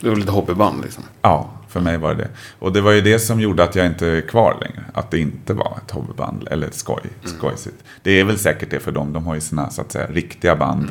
[0.00, 1.04] Det var lite hobbyband liksom.
[1.22, 2.28] Ja, för mig var det det.
[2.58, 4.84] Och det var ju det som gjorde att jag inte är kvar längre.
[4.94, 7.76] Att det inte var ett hobbyband eller ett skoj, skojsigt.
[8.02, 9.12] Det är väl säkert det för dem.
[9.12, 10.90] De har ju sina så att säga riktiga band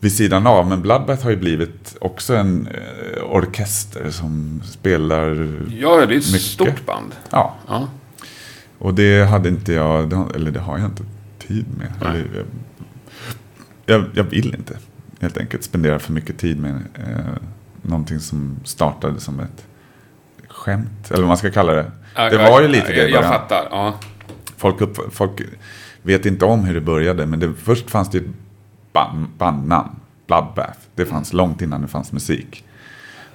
[0.00, 0.68] vid sidan av.
[0.68, 5.28] Men Bloodbath har ju blivit också en eh, orkester som spelar...
[5.78, 6.40] Ja, det är ett Mycket.
[6.42, 7.12] stort band.
[7.30, 7.88] Ja, Ja.
[8.78, 11.02] och det hade inte jag, eller det har jag inte
[11.38, 11.92] tid med.
[12.10, 12.28] Eller,
[13.86, 14.76] jag, jag, jag vill inte
[15.20, 17.36] helt enkelt spendera för mycket tid med eh,
[17.88, 19.66] någonting som startade som ett
[20.48, 21.10] skämt.
[21.10, 21.90] Eller vad man ska kalla det.
[22.14, 23.32] Ja, det var ju lite det i Jag, jag början.
[23.32, 23.68] fattar.
[23.70, 23.94] Ja.
[24.56, 25.40] Folk, upp, folk
[26.02, 28.24] vet inte om hur det började, men det, först fanns det ett
[28.92, 29.90] band, bandnamn.
[30.26, 30.78] Bloodbath.
[30.94, 32.64] Det fanns långt innan det fanns musik.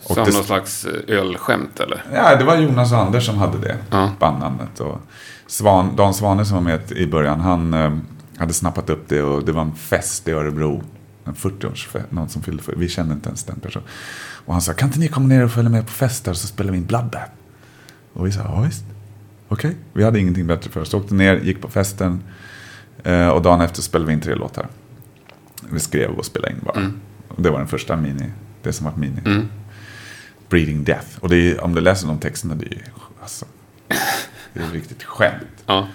[0.03, 2.03] Och som det, någon slags eh, ölskämt eller?
[2.13, 4.09] Ja, det var Jonas och Anders som hade det ja.
[4.19, 4.79] bandnamnet.
[4.79, 5.01] Och
[5.47, 7.91] Svan, Dan Svane som var med i början, han eh,
[8.37, 10.83] hade snappat upp det och det var en fest i Örebro.
[11.25, 13.87] En 40-årsfest, någon som fyllde för, Vi kände inte ens den personen.
[14.45, 16.71] Och han sa, kan inte ni komma ner och följa med på fester så spelar
[16.71, 17.31] vi in Bloodbath?
[18.13, 18.83] Och vi sa, ja visst.
[19.47, 19.81] Okej, okay.
[19.93, 20.89] vi hade ingenting bättre för oss.
[20.89, 22.23] Så åkte ner, gick på festen
[23.03, 24.67] eh, och dagen efter spelade vi in tre låtar.
[25.69, 26.79] Vi skrev och spelade in bara.
[26.79, 26.99] Mm.
[27.27, 28.31] Och det var den första mini,
[28.63, 29.21] det som var mini.
[29.25, 29.47] Mm.
[30.49, 31.07] Breeding Death.
[31.19, 32.83] Och det är, om du läser de texterna, det är
[33.21, 33.45] alltså,
[34.53, 35.63] det är riktigt skämt.
[35.65, 35.87] Ja.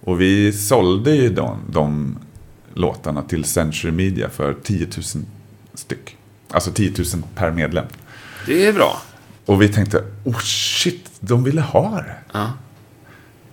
[0.00, 2.18] Och vi sålde ju de, de
[2.74, 5.24] låtarna till Century Media för 10 000
[5.74, 6.16] styck.
[6.50, 7.84] Alltså 10 000 per medlem.
[8.46, 9.02] Det är bra.
[9.46, 12.16] Och vi tänkte, oh shit, de ville ha det.
[12.32, 12.52] Ja.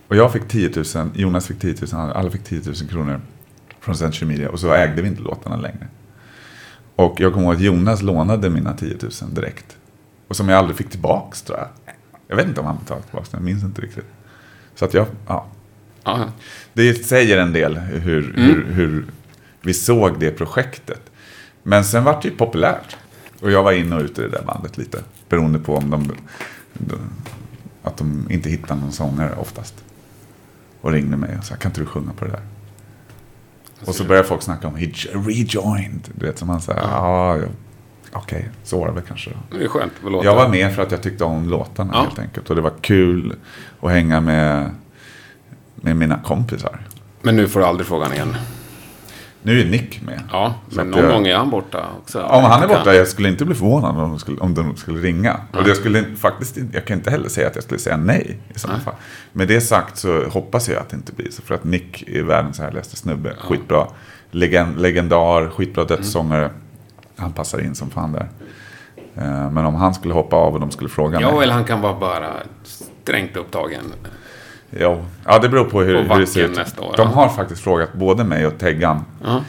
[0.08, 3.20] Och jag fick 10 000, Jonas fick 10 000, alla fick 10 000 kronor
[3.80, 4.50] från Century Media.
[4.50, 5.88] Och så ägde vi inte låtarna längre.
[6.96, 9.76] Och jag kommer ihåg att Jonas lånade mina 10 000 direkt.
[10.28, 11.68] Och som jag aldrig fick tillbaks tror jag.
[12.28, 14.04] Jag vet inte om han betalade tillbaka jag minns inte riktigt.
[14.74, 15.46] Så att jag, ja.
[16.02, 16.24] Aha.
[16.72, 18.46] Det säger en del hur, mm.
[18.46, 19.04] hur, hur
[19.62, 21.00] vi såg det projektet.
[21.62, 22.96] Men sen var det ju populärt.
[23.40, 25.02] Och jag var inne och ute i det där bandet lite.
[25.28, 26.12] Beroende på om de,
[27.82, 29.84] att de inte hittade någon sångare oftast.
[30.80, 32.42] Och ringde mig och sa, kan inte du sjunga på det där?
[33.84, 36.08] Och så började folk snacka om he rejoined.
[36.14, 37.46] Du vet, som han sa, ja, ja
[38.12, 39.30] okej, okay, så var det väl kanske.
[39.50, 42.02] Det är skönt att Jag var med för att jag tyckte om låtarna ja.
[42.02, 42.50] helt enkelt.
[42.50, 43.36] Och det var kul
[43.80, 44.70] att hänga med,
[45.80, 46.80] med mina kompisar.
[47.22, 48.36] Men nu får du aldrig frågan igen.
[49.42, 50.22] Nu är Nick med.
[50.32, 52.22] Ja, men någon jag, gång är han borta också.
[52.22, 55.00] Om han är borta, jag skulle inte bli förvånad om de skulle, om de skulle
[55.00, 55.30] ringa.
[55.30, 55.62] Mm.
[55.62, 58.58] Och jag skulle faktiskt jag kan inte heller säga att jag skulle säga nej i
[58.58, 58.94] sådana fall.
[59.32, 61.42] Med det sagt så hoppas jag att det inte blir så.
[61.42, 63.34] För att Nick är världens härligaste snubbe.
[63.38, 63.48] Ja.
[63.48, 63.86] Skitbra.
[64.30, 66.44] Legend, legendar, skitbra dödssångare.
[66.44, 66.56] Mm.
[67.16, 68.28] Han passar in som fan där.
[69.14, 71.28] Eh, men om han skulle hoppa av och de skulle fråga mig.
[71.30, 72.32] Ja, eller han kan vara bara
[72.64, 73.82] strängt upptagen.
[74.70, 76.56] Jo, ja det beror på hur, på hur det ser ut.
[76.56, 78.96] Nästa år, de har faktiskt frågat både mig och Teggan.
[78.96, 79.42] Uh -huh.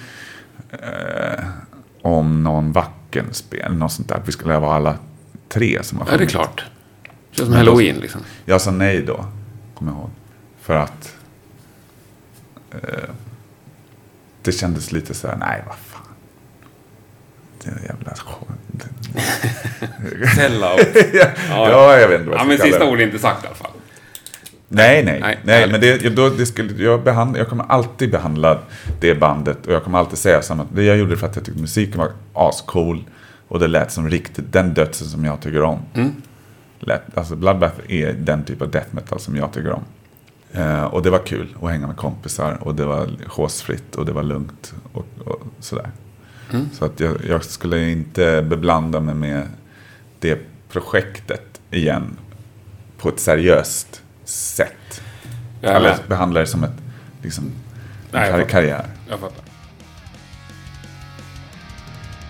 [1.37, 1.45] eh,
[2.01, 4.21] om någon Wackenspel, något sånt där.
[4.25, 4.97] Vi skulle vara alla
[5.49, 6.65] tre som har Ja, det är klart.
[7.35, 8.21] Det som halloween liksom.
[8.45, 9.25] Jag sa nej då,
[9.75, 10.09] kommer jag ihåg.
[10.61, 11.15] För att
[12.71, 13.09] eh,
[14.41, 16.01] det kändes lite så här, nej vad fan.
[17.63, 18.13] Det är jävla
[20.35, 21.13] Sellout.
[21.13, 21.29] ja,
[21.69, 23.47] ja, jag vet inte vad jag ska Ja, men sista ordet är inte sagt i
[23.47, 23.71] alla fall.
[24.71, 28.59] Nej, nej, nej, nej men det, då, det skulle, jag, behandla, jag kommer alltid behandla
[28.99, 30.65] det bandet och jag kommer alltid säga samma.
[30.73, 33.03] Det jag gjorde för att jag tyckte musiken var ascool
[33.47, 35.79] och det lät som riktigt den dödsen som jag tycker om.
[35.93, 36.11] Mm.
[36.79, 39.83] Lät, alltså Bloodbath är den typ av death metal som jag tycker om.
[40.51, 44.11] Eh, och det var kul att hänga med kompisar och det var chosefritt och det
[44.11, 45.91] var lugnt och, och sådär.
[46.53, 46.69] Mm.
[46.73, 49.47] Så att jag, jag skulle inte beblanda mig med
[50.19, 50.39] det
[50.69, 52.17] projektet igen
[52.97, 55.01] på ett seriöst sätt.
[55.61, 56.77] Ja, Eller behandla det som ett,
[57.21, 57.51] liksom,
[58.11, 58.85] Nej, kar karriär.
[59.09, 59.43] Jag fattar.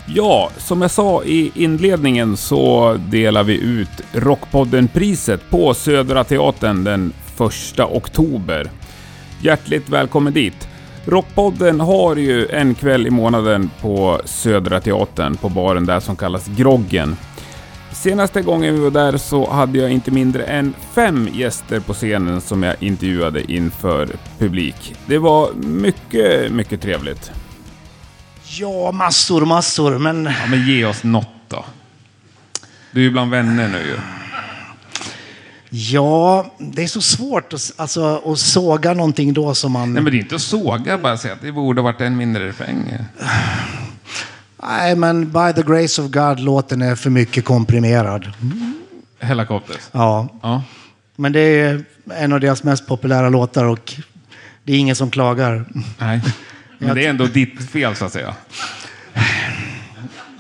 [0.06, 7.14] Ja, som jag sa i inledningen så delar vi ut Rockpodden-priset på Södra Teatern den
[7.76, 8.72] 1 oktober.
[9.42, 10.68] Hjärtligt välkommen dit!
[11.06, 16.48] Rockpodden har ju en kväll i månaden på Södra Teatern på baren där som kallas
[16.48, 17.16] Groggen.
[17.92, 22.42] Senaste gången vi var där så hade jag inte mindre än fem gäster på scenen
[22.42, 24.96] som jag intervjuade inför publik.
[25.06, 27.32] Det var mycket, mycket trevligt.
[28.60, 30.26] Ja, massor, massor, men...
[30.26, 31.66] Ja, men ge oss något då.
[32.92, 33.98] Du är ju bland vänner nu ju.
[35.70, 39.94] Ja, det är så svårt att, alltså, att såga någonting då som man...
[39.94, 42.48] Nej, men det är inte att såga, bara säga att det borde varit en mindre
[42.48, 42.98] refräng.
[44.64, 48.32] Nej, men By the Grace of God-låten är för mycket komprimerad.
[49.20, 49.90] Helicopters?
[49.92, 50.28] Ja.
[50.42, 50.64] ja.
[51.16, 51.84] Men det är
[52.14, 53.94] en av deras mest populära låtar och
[54.64, 55.66] det är ingen som klagar.
[55.98, 56.22] Nej,
[56.78, 58.36] men det är ändå ditt fel så att säga.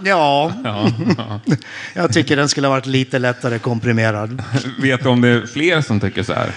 [0.03, 1.39] Ja, ja, ja.
[1.93, 4.43] jag tycker den skulle ha varit lite lättare komprimerad.
[4.81, 6.51] Vet du om det är fler som tycker så här?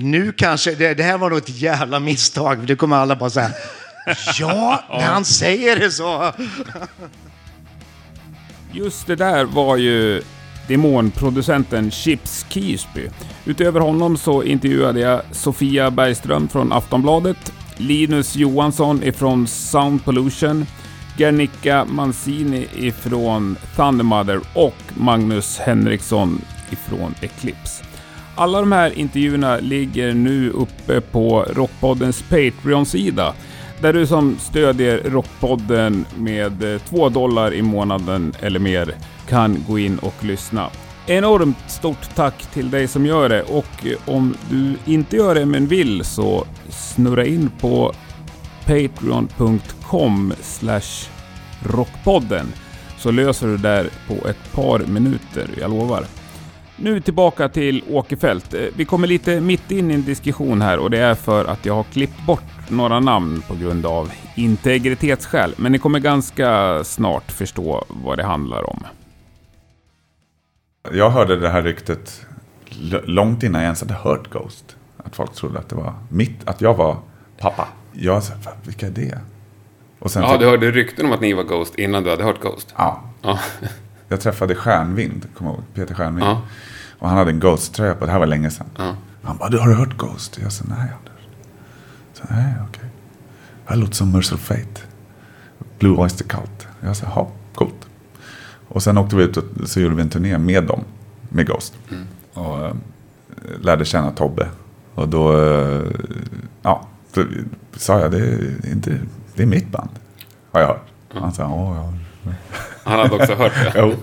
[0.00, 2.66] Nu kanske, det, det här var nog ett jävla misstag.
[2.66, 3.50] Det kommer alla bara säga.
[4.38, 6.32] Ja, när han säger det så.
[8.72, 10.22] Just det där var ju
[10.68, 13.08] demonproducenten Chips Kirsby.
[13.44, 20.66] Utöver honom så intervjuade jag Sofia Bergström från Aftonbladet, Linus Johansson ifrån Sound Pollution,
[21.18, 26.40] Gernicka Mancini ifrån Thundermother och Magnus Henriksson
[26.70, 27.84] ifrån Eclipse.
[28.34, 33.34] Alla de här intervjuerna ligger nu uppe på Rockpoddens Patreon-sida.
[33.82, 38.94] Där du som stödjer Rockpodden med eh, 2 dollar i månaden eller mer
[39.28, 40.70] kan gå in och lyssna.
[41.06, 45.46] Enormt stort tack till dig som gör det och eh, om du inte gör det
[45.46, 47.92] men vill så snurra in på
[48.66, 50.32] patreon.com
[51.62, 52.46] rockpodden
[52.98, 56.04] så löser du det där på ett par minuter, jag lovar.
[56.76, 58.54] Nu tillbaka till Åkerfält.
[58.54, 61.66] Eh, vi kommer lite mitt in i en diskussion här och det är för att
[61.66, 65.54] jag har klippt bort några namn på grund av integritetsskäl.
[65.56, 68.86] Men ni kommer ganska snart förstå vad det handlar om.
[70.92, 72.26] Jag hörde det här ryktet
[73.04, 74.76] långt innan jag ens hade hört Ghost.
[74.96, 76.96] Att folk trodde att det var mitt, att jag var
[77.38, 77.68] pappa.
[77.92, 79.18] Jag sa, vilka är det?
[79.98, 82.40] Och sen ja, du hörde rykten om att ni var Ghost innan du hade hört
[82.40, 82.74] Ghost?
[82.76, 83.02] Ja.
[83.22, 83.38] ja.
[84.08, 85.62] jag träffade Stjärnvind, kommer ihåg?
[85.74, 86.26] Peter Stjärnvind.
[86.26, 86.42] Ja.
[86.98, 88.66] Och han hade en Ghost-tröja på, det här var länge sedan.
[88.78, 88.96] Ja.
[89.22, 90.38] Han bara, har du hört Ghost?
[90.42, 90.88] Jag sa, nej.
[92.22, 92.84] Så, nej, okej.
[93.64, 93.78] Okay.
[93.78, 94.80] Låter som Merciful Fate.
[95.78, 96.66] Blue Oyster Cult.
[96.80, 97.88] Jag sa, ja, coolt.
[98.68, 100.84] Och sen åkte vi ut och så gjorde vi en turné med dem,
[101.28, 101.74] med Ghost.
[101.90, 102.06] Mm.
[102.32, 102.74] Och äh,
[103.60, 104.48] lärde känna Tobbe.
[104.94, 105.82] Och då, äh,
[106.62, 106.88] ja,
[107.76, 108.98] sa jag, det är, inte,
[109.34, 109.90] det är mitt band.
[110.50, 110.86] Har jag hört.
[111.10, 111.22] Mm.
[111.22, 111.92] Han sa, ja.
[112.84, 113.72] Han hade också hört det?
[113.76, 113.94] jo.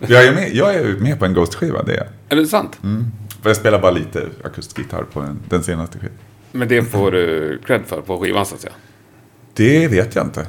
[0.00, 2.06] jag, är med, jag är med på en Ghost-skiva, det är jag.
[2.28, 2.78] Är det sant?
[2.82, 3.12] Mm.
[3.44, 6.16] Jag spelar bara lite akustgitarr på den, den senaste skivan.
[6.52, 8.72] Men det får du cred för på skivan så att säga?
[9.54, 10.46] Det vet jag inte.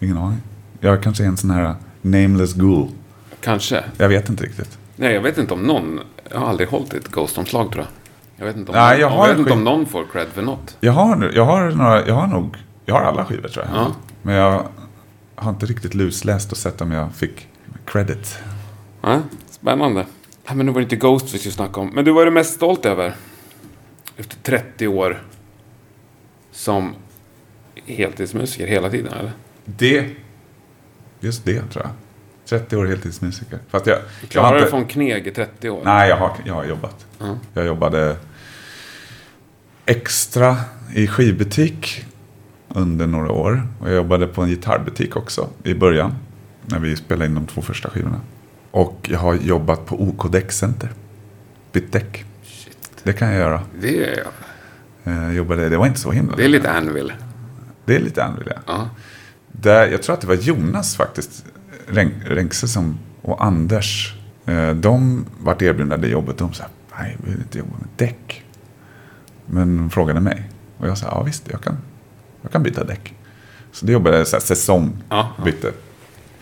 [0.00, 0.38] Ingen aning.
[0.80, 2.88] Jag kanske är en sån här nameless ghoul.
[3.40, 3.84] Kanske.
[3.96, 4.78] Jag vet inte riktigt.
[4.96, 6.00] Nej, jag vet inte om någon.
[6.30, 7.92] Jag har aldrig hållit ett Ghost-omslag tror jag.
[8.36, 10.42] Jag vet inte om, Nej, jag, någon, jag vet inte om någon får cred för
[10.42, 10.76] något.
[10.80, 13.74] Jag har, jag har, några, jag har nog, jag har alla skivor tror jag.
[13.74, 13.92] Ja.
[14.22, 14.66] Men jag
[15.34, 17.48] har inte riktigt lusläst och sett om jag fick
[17.84, 18.38] credit.
[19.02, 19.20] Ja,
[19.50, 20.06] spännande.
[20.48, 21.90] Ja, men nu var det inte Ghost vi skulle snacka om.
[21.94, 23.14] Men du var du mest stolt över?
[24.16, 25.22] Efter 30 år
[26.50, 26.94] som
[27.86, 29.32] heltidsmusiker hela tiden, eller?
[29.64, 30.06] Det
[31.20, 31.92] Just det tror jag.
[32.60, 33.58] 30 år heltidsmusiker.
[33.68, 34.70] Fast jag, Klarar du inte...
[34.70, 35.80] från kneg i 30 år?
[35.84, 37.06] Nej, jag har, jag har jobbat.
[37.20, 37.36] Mm.
[37.54, 38.16] Jag jobbade
[39.86, 40.56] extra
[40.94, 42.04] i skivbutik
[42.68, 43.62] under några år.
[43.80, 46.14] Och jag jobbade på en gitarrbutik också i början.
[46.66, 48.20] När vi spelade in de två första skivorna.
[48.78, 50.92] Och jag har jobbat på OK Däckcenter.
[51.72, 52.24] Bytt däck.
[53.02, 53.62] Det kan jag göra.
[53.80, 54.24] Det är
[55.04, 55.14] jag.
[55.24, 57.12] jag jobbade, det var inte så himla Det är lite Anvil.
[57.84, 58.74] Det är lite Anvil, ja.
[58.74, 58.86] Uh.
[59.52, 61.44] Där, jag tror att det var Jonas faktiskt,
[62.24, 64.14] Renkse som, och Anders.
[64.46, 66.38] Eh, de vart erbjudna det jobbet.
[66.38, 66.64] De sa,
[66.98, 68.44] nej, jag vill inte jobba med däck.
[69.46, 70.50] Men de frågade mig.
[70.78, 71.76] Och jag sa, ja visst, jag kan,
[72.42, 73.14] jag kan byta däck.
[73.72, 75.72] Så det jobbade jag så här, säsong, ja, bytte.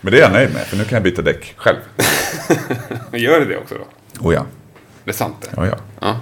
[0.06, 1.76] Men det är jag nöjd med, för nu kan jag byta däck själv.
[3.12, 4.28] Gör du det också då?
[4.28, 4.46] Oh ja.
[5.04, 5.48] Det är sant det?
[5.56, 5.76] Ja, ja.
[6.00, 6.20] ja.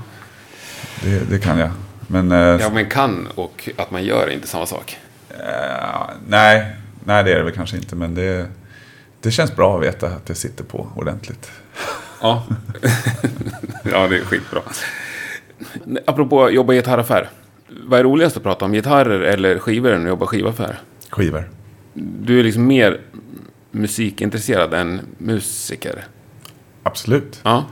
[1.02, 1.70] Det, det kan jag.
[2.06, 4.98] Men, eh, ja, men kan och att man gör är inte samma sak.
[5.30, 7.96] Uh, nej, nej, det är det väl kanske inte.
[7.96, 8.46] Men det,
[9.20, 11.50] det känns bra att veta att jag sitter på ordentligt.
[12.20, 12.46] Ja,
[13.82, 14.60] ja det är skitbra.
[16.06, 17.30] Apropå jobba i gitarraffär.
[17.68, 18.72] Vad är roligast att prata om?
[18.72, 20.78] Gitarrer eller skivor när du jobbar skivaffär?
[21.10, 21.48] Skivor.
[21.94, 23.00] Du är liksom mer
[23.74, 26.04] musikintresserad än musiker?
[26.82, 27.40] Absolut.
[27.42, 27.64] Ja.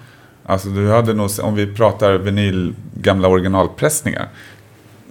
[0.45, 4.29] Alltså du hade nog, om vi pratar vinyl, gamla originalpressningar.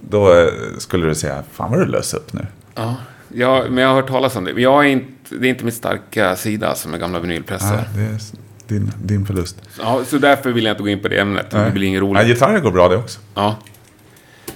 [0.09, 2.47] Då eh, skulle du säga, fan vad du lös upp nu.
[2.75, 2.95] Ja.
[3.33, 4.61] Ja, men jag har hört talas om det.
[4.61, 7.75] Jag är inte, det är inte min starka sida som är gamla vinylpressar.
[7.75, 9.61] Nej, det är din, din förlust.
[9.79, 11.47] Ja, så därför vill jag inte gå in på det ämnet.
[11.51, 11.65] Nej.
[11.65, 12.13] Det blir inget roligt.
[12.13, 13.19] Nej, gitarrer går bra det också.
[13.35, 13.55] Ja.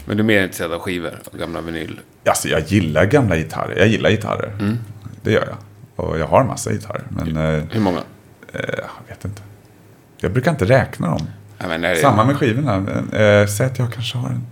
[0.05, 1.99] Men du är mer intresserad av skivor och gamla vinyl?
[2.25, 3.77] Alltså, jag gillar gamla gitarrer.
[3.77, 4.55] Jag gillar gitarrer.
[4.59, 4.77] Mm.
[5.21, 5.57] Det gör jag.
[5.95, 7.03] Och jag har massa gitarrer.
[7.09, 7.99] Men, eh, Hur många?
[8.53, 9.41] Eh, jag vet inte.
[10.17, 11.27] Jag brukar inte räkna dem.
[11.57, 11.95] Ja.
[12.01, 12.75] Samma med skivorna.
[13.11, 14.47] Eh, säg att jag kanske har en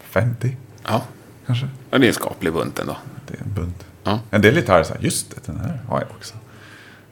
[0.00, 0.56] 50.
[0.86, 1.02] Ja.
[1.46, 1.68] Kanske.
[1.90, 2.96] Ja, det är en skaplig bunt ändå
[3.30, 3.86] det är en bunt.
[4.04, 4.20] Ja.
[4.30, 6.34] En del gitarrer så här, just det, den här har jag också.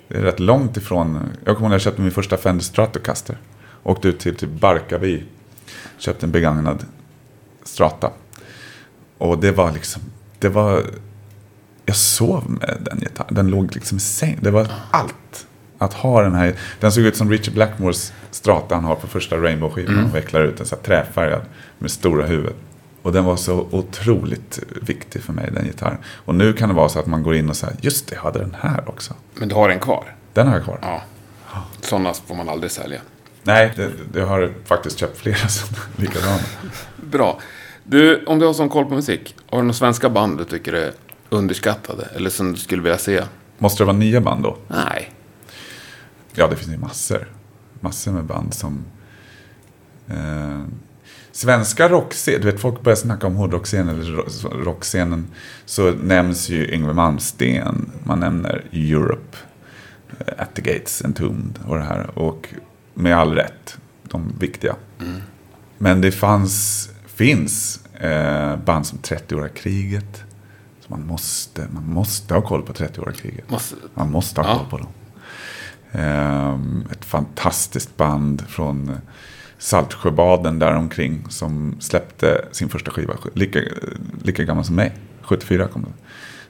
[0.08, 3.38] Det är rätt långt ifrån, jag kommer ihåg när jag köpte min första Fender Stratocaster.
[3.82, 5.24] Åkte ut till typ Barkarby,
[5.98, 6.84] köpte en begagnad
[7.64, 8.10] Strata.
[9.18, 10.02] Och det var liksom,
[10.38, 10.84] det var,
[11.88, 13.34] jag sov med den gitarren.
[13.34, 14.38] Den låg liksom i säng.
[14.40, 15.46] Det var allt.
[15.78, 19.36] Att ha den här, den såg ut som Richard Blackmores Strata han har på första
[19.36, 19.94] Rainbow-skivan.
[19.94, 20.04] Mm.
[20.04, 21.42] Och vecklar ut den så här träfärgad
[21.78, 22.56] med stora huvudet.
[23.02, 25.98] Och den var så otroligt viktig för mig, den gitarren.
[26.24, 28.22] Och nu kan det vara så att man går in och säger, just det, jag
[28.22, 29.14] hade den här också.
[29.34, 30.14] Men du har den kvar?
[30.32, 30.78] Den har jag kvar.
[30.82, 31.02] Ja.
[31.80, 33.00] Sådana får man aldrig sälja.
[33.42, 36.38] Nej, det, jag har faktiskt köpt flera sådana likadana.
[36.96, 37.40] Bra.
[37.84, 40.72] Du, om du har sån koll på musik, har du några svenska band du tycker
[40.72, 40.92] är
[41.28, 42.08] underskattade?
[42.14, 43.22] Eller som du skulle vilja se?
[43.58, 44.56] Måste det vara nya band då?
[44.68, 45.12] Nej.
[46.34, 47.28] Ja, det finns ju massor.
[47.80, 48.84] Massor med band som
[50.10, 50.62] Eh,
[51.32, 55.26] svenska rockscen, du vet folk börjar snacka om hårdrockscenen eller ro- rockscenen.
[55.64, 59.36] Så nämns ju Yngwie Malmsteen, man nämner Europe,
[60.18, 62.18] eh, At the Gates, Entombed och det här.
[62.18, 62.48] Och
[62.94, 64.76] med all rätt, de viktiga.
[65.78, 70.22] Men det fanns, finns eh, band som 30-åriga kriget.
[70.88, 73.50] Man måste, man måste ha koll på 30-åriga kriget.
[73.50, 73.74] Måste...
[73.94, 74.56] Man måste ha Ja.
[74.58, 74.88] koll på dem.
[75.92, 78.96] Ehm, ett fantastiskt band från
[79.58, 83.60] Saltsjöbaden däromkring som släppte sin första skiva, lika,
[84.22, 85.92] lika gammal som mig, 74 kom den.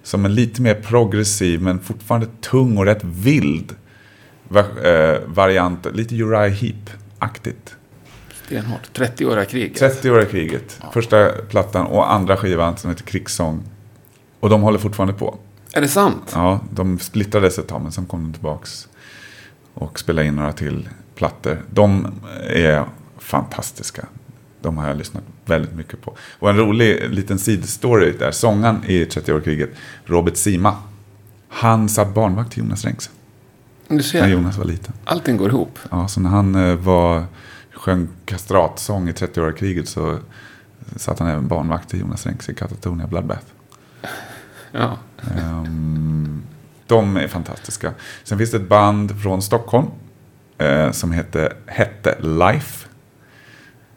[0.03, 3.75] Som en lite mer progressiv men fortfarande tung och rätt vild
[4.85, 7.75] eh, variant, lite Uriah Heep-aktigt.
[8.47, 8.99] Stenhårt.
[8.99, 9.83] 30-åriga kriget.
[9.83, 13.63] 30-åriga kriget, första plattan och andra skivan som heter Krigssång.
[14.41, 15.39] Och de håller fortfarande på.
[15.73, 16.33] Är det sant?
[16.35, 18.89] Ja, de splittrades ett tag men sen kom de tillbaks
[19.75, 21.63] och spelade in några till plattor.
[21.71, 22.07] De
[22.51, 22.85] är
[23.19, 24.07] fantastiska.
[24.61, 26.17] De har jag lyssnat väldigt mycket på.
[26.39, 28.31] Och en rolig liten sidstory där.
[28.31, 29.69] Sångaren i 30-årskriget,
[30.05, 30.77] Robert Sima.
[31.49, 33.11] Han satt barnvakt till Jonas Renks
[33.89, 34.95] Du när ser, Jonas var liten.
[35.05, 35.79] allting går ihop.
[35.91, 37.25] Ja, så när han eh, var,
[37.73, 40.19] sjöng kastratsång i 30-årskriget så
[40.97, 43.47] satt han även barnvakt till Jonas Renks i Katatonia Bloodbath.
[44.73, 44.99] Ja.
[45.37, 46.43] Ehm,
[46.87, 47.93] de är fantastiska.
[48.25, 49.87] Sen finns det ett band från Stockholm
[50.59, 52.89] eh, som heter, hette Life.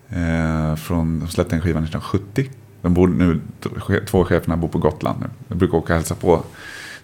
[0.09, 2.49] Eh, från, de släppte en skiva 1970.
[2.81, 3.41] De bor nu,
[4.05, 5.27] två cheferna bor på Gotland nu.
[5.47, 6.43] Jag brukar åka och hälsa på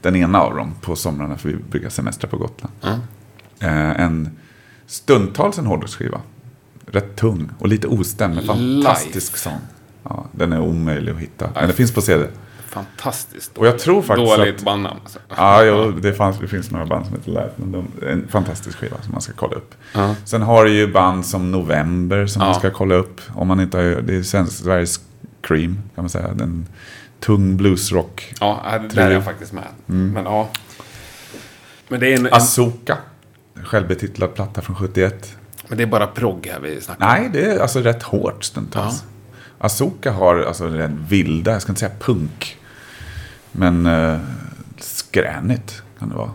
[0.01, 2.74] den ena av dem på somrarna för vi brukar semestra på Gotland.
[2.82, 2.99] Ja.
[3.59, 4.38] Eh, en
[4.86, 6.22] stundtals en hårdrocksskiva.
[6.86, 9.38] Rätt tung och lite ostämd med fantastisk Life.
[9.38, 9.59] sång.
[10.03, 11.49] Ja, den är omöjlig att hitta.
[11.55, 12.28] Men det finns på CD.
[12.78, 13.58] Fantastiskt.
[13.58, 15.00] Och jag tror faktiskt Dåligt att- bandnamn.
[15.04, 15.20] Alltså.
[15.38, 18.78] Ja, jo, det, fanns, det finns några band som heter Life, men de, en fantastisk
[18.78, 19.76] skiva som man ska kolla upp.
[19.94, 20.16] Ja.
[20.26, 22.54] Sen har du ju band som November som man Ja.
[22.60, 23.22] ska kolla upp.
[23.36, 25.00] Om man inte har, det är svensk- Sveriges
[25.42, 26.34] Cream, kan man säga.
[26.34, 26.68] Den
[27.20, 28.34] tung bluesrock.
[28.40, 29.64] Ja, där är jag faktiskt med.
[29.90, 30.12] Mm.
[30.14, 30.50] Men ja.
[31.88, 32.98] Men det, är en, en, Asoka,
[33.64, 35.36] självbetitlad platta från 71.
[35.68, 37.12] men det är bara progg här vi snackar om.
[37.14, 39.04] Nej, det är alltså rätt hårt stundtals.
[39.60, 42.57] Asoka har alltså den vilda, jag ska inte säga punk.
[43.52, 44.20] Men uh,
[44.78, 46.32] skränigt kan det vara.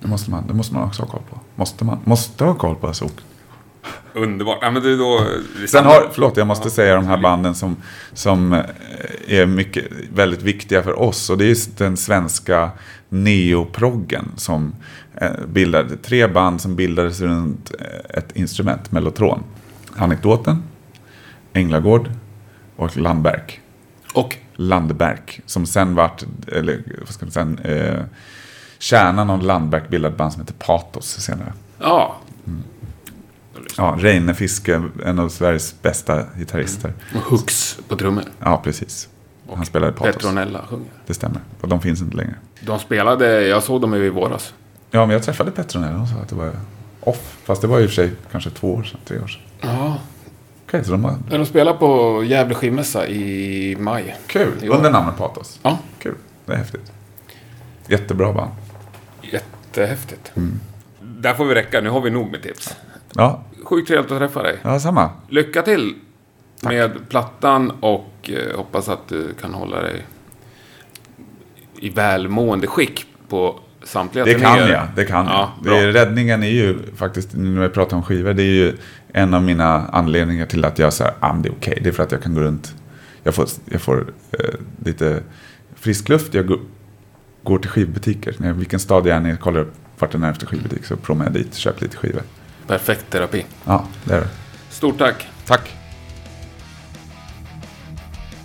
[0.00, 1.40] Det måste, man, det måste man också ha koll på.
[1.54, 1.98] Måste man?
[2.04, 3.22] Måste ha koll på Asoka.
[4.14, 4.58] Underbart.
[4.60, 5.26] Ja, men det är då...
[5.66, 7.76] Sen har, förlåt, jag måste säga de här banden som,
[8.12, 8.60] som eh,
[9.28, 9.84] är mycket,
[10.14, 11.30] väldigt viktiga för oss.
[11.30, 12.70] Och det är den svenska
[13.08, 14.74] neoproggen som
[15.14, 19.42] eh, bildade, tre band som bildades runt eh, ett instrument, mellotron.
[19.96, 20.62] Anekdoten,
[21.52, 22.10] Änglagård
[22.76, 23.60] och Landberg.
[24.14, 28.04] Och Landberg, som sen vart, eller vad ska man säga, eh,
[28.78, 31.52] kärnan av Landberg bildade ett band som heter Patos senare.
[31.78, 32.16] ja,
[33.76, 36.92] Ja, Reine Fiske, en av Sveriges bästa gitarrister.
[37.14, 38.24] och Hux på trummor.
[38.40, 39.08] Ja, precis.
[39.54, 40.14] Han spelade Patos.
[40.14, 40.86] Petronella sjunger.
[41.06, 41.40] Det stämmer.
[41.60, 42.34] Och de finns inte längre.
[42.60, 44.54] De spelade, jag såg dem i våras.
[44.90, 46.52] Ja, men jag träffade Petronella och sa att det var
[47.00, 47.36] off.
[47.44, 49.42] Fast det var i och för sig kanske två år sedan, tre år sedan.
[49.60, 49.98] Ja.
[50.72, 54.16] Okej, så de var De spelade på Gävle skivmässa i maj.
[54.26, 54.52] kul.
[54.62, 54.72] Jo.
[54.72, 55.60] Under namnet Patos.
[55.62, 56.14] Ja, Kul.
[56.46, 56.92] Det är häftigt.
[57.88, 58.50] Jättebra band.
[59.22, 60.32] jättehäftigt.
[61.00, 62.76] Där får vi räcka, nu har vi nog med tips.
[63.14, 64.56] Ja, Sjukt trevligt att träffa dig.
[64.62, 65.10] ja samma.
[65.28, 65.94] Lycka till
[66.62, 70.06] med plattan och eh, hoppas att du kan hålla dig
[71.80, 74.72] i välmående skick på samtliga Det kan turnéer.
[74.72, 74.82] jag.
[74.96, 75.34] Det kan jag.
[75.34, 75.78] Ja, det bra.
[75.78, 78.76] är, räddningen är ju faktiskt, nu när vi pratar om skivor, det är ju
[79.12, 81.78] en av mina anledningar till att jag säger ah, det är okej.
[81.82, 82.74] Det är för att jag kan gå runt.
[83.22, 84.54] Jag får, jag får eh,
[84.84, 85.22] lite
[85.74, 86.34] frisk luft.
[86.34, 86.60] Jag går,
[87.42, 88.34] går till skivbutiker.
[88.38, 90.84] När, vilken stad jag än är, kollar upp vart är närmaste skivbutik.
[90.84, 92.22] Så promenar jag dit och köper lite skivor.
[92.66, 93.44] Perfekt terapi.
[93.64, 94.28] Ja, det är det.
[94.70, 95.28] Stort tack.
[95.46, 95.76] Tack.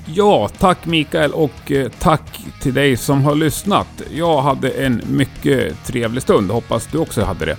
[0.06, 3.88] Ja, tack Mikael och eh, tack till dig som har lyssnat.
[4.12, 6.52] Jag hade en mycket trevlig stund.
[6.52, 7.58] Hoppas du också hade det.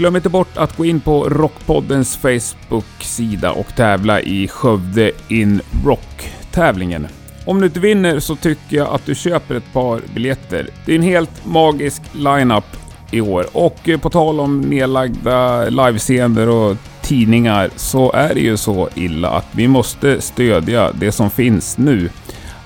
[0.00, 7.06] Glöm inte bort att gå in på Rockpoddens Facebook-sida och tävla i Skövde in Rock-tävlingen.
[7.44, 10.68] Om du inte vinner så tycker jag att du köper ett par biljetter.
[10.86, 12.64] Det är en helt magisk line-up
[13.10, 13.46] i år.
[13.52, 19.30] Och eh, på tal om nedlagda livescener och tidningar så är det ju så illa
[19.30, 22.10] att vi måste stödja det som finns nu.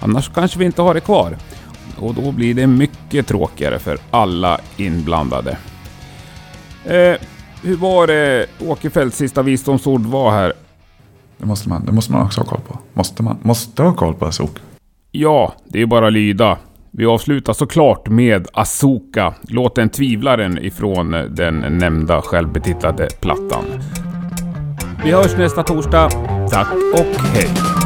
[0.01, 1.37] Annars kanske vi inte har det kvar.
[1.99, 5.59] Och då blir det mycket tråkigare för alla inblandade.
[6.87, 7.17] Eh,
[7.63, 10.53] hur var det Åkerfeldts sista visdomsord var här?
[11.39, 12.79] Det måste man, det måste man också ha koll på.
[12.93, 13.39] Måste man.
[13.43, 14.59] Måste ha koll på Azok.
[15.11, 16.59] Ja, det är ju bara att lyda.
[16.91, 23.65] Vi avslutar såklart med Asoka, låten Tvivlaren ifrån den nämnda självbetitlade plattan.
[25.05, 26.11] Vi hörs nästa torsdag.
[26.51, 27.84] Tack och hej!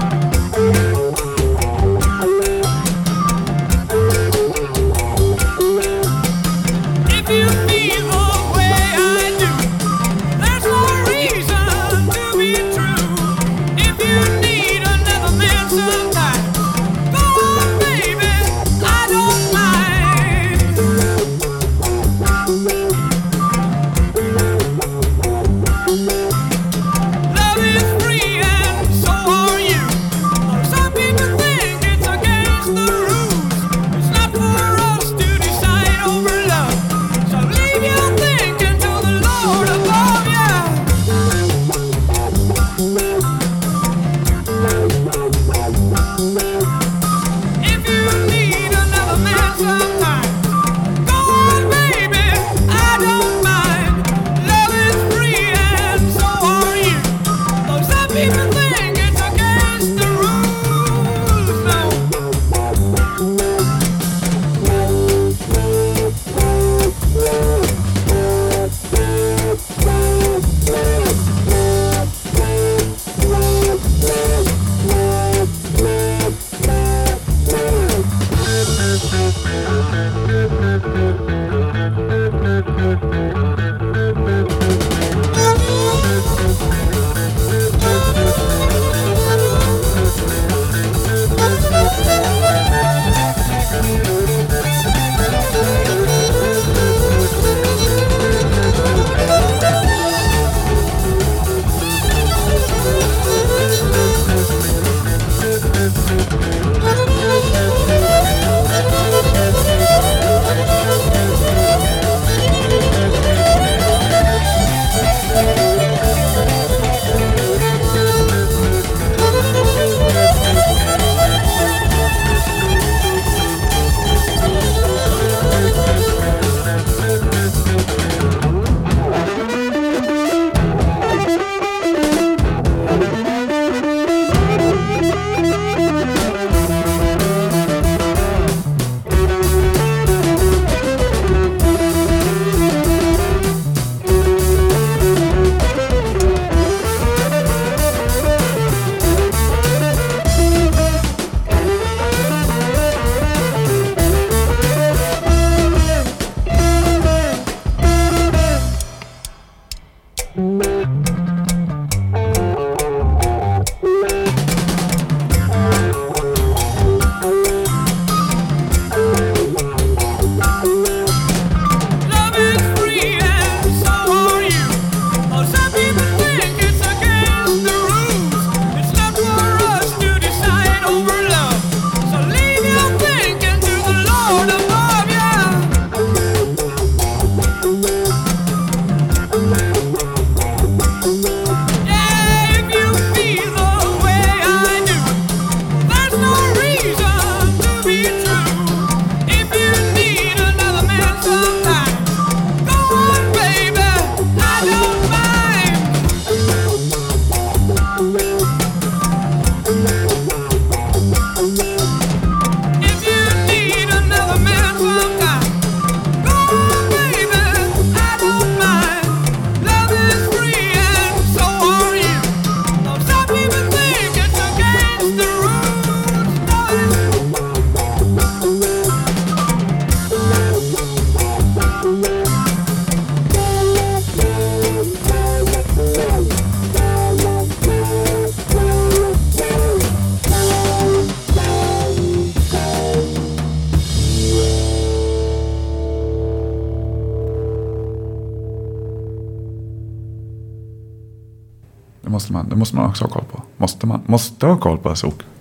[254.38, 254.88] Det har koll på.
[254.88, 255.37] Måste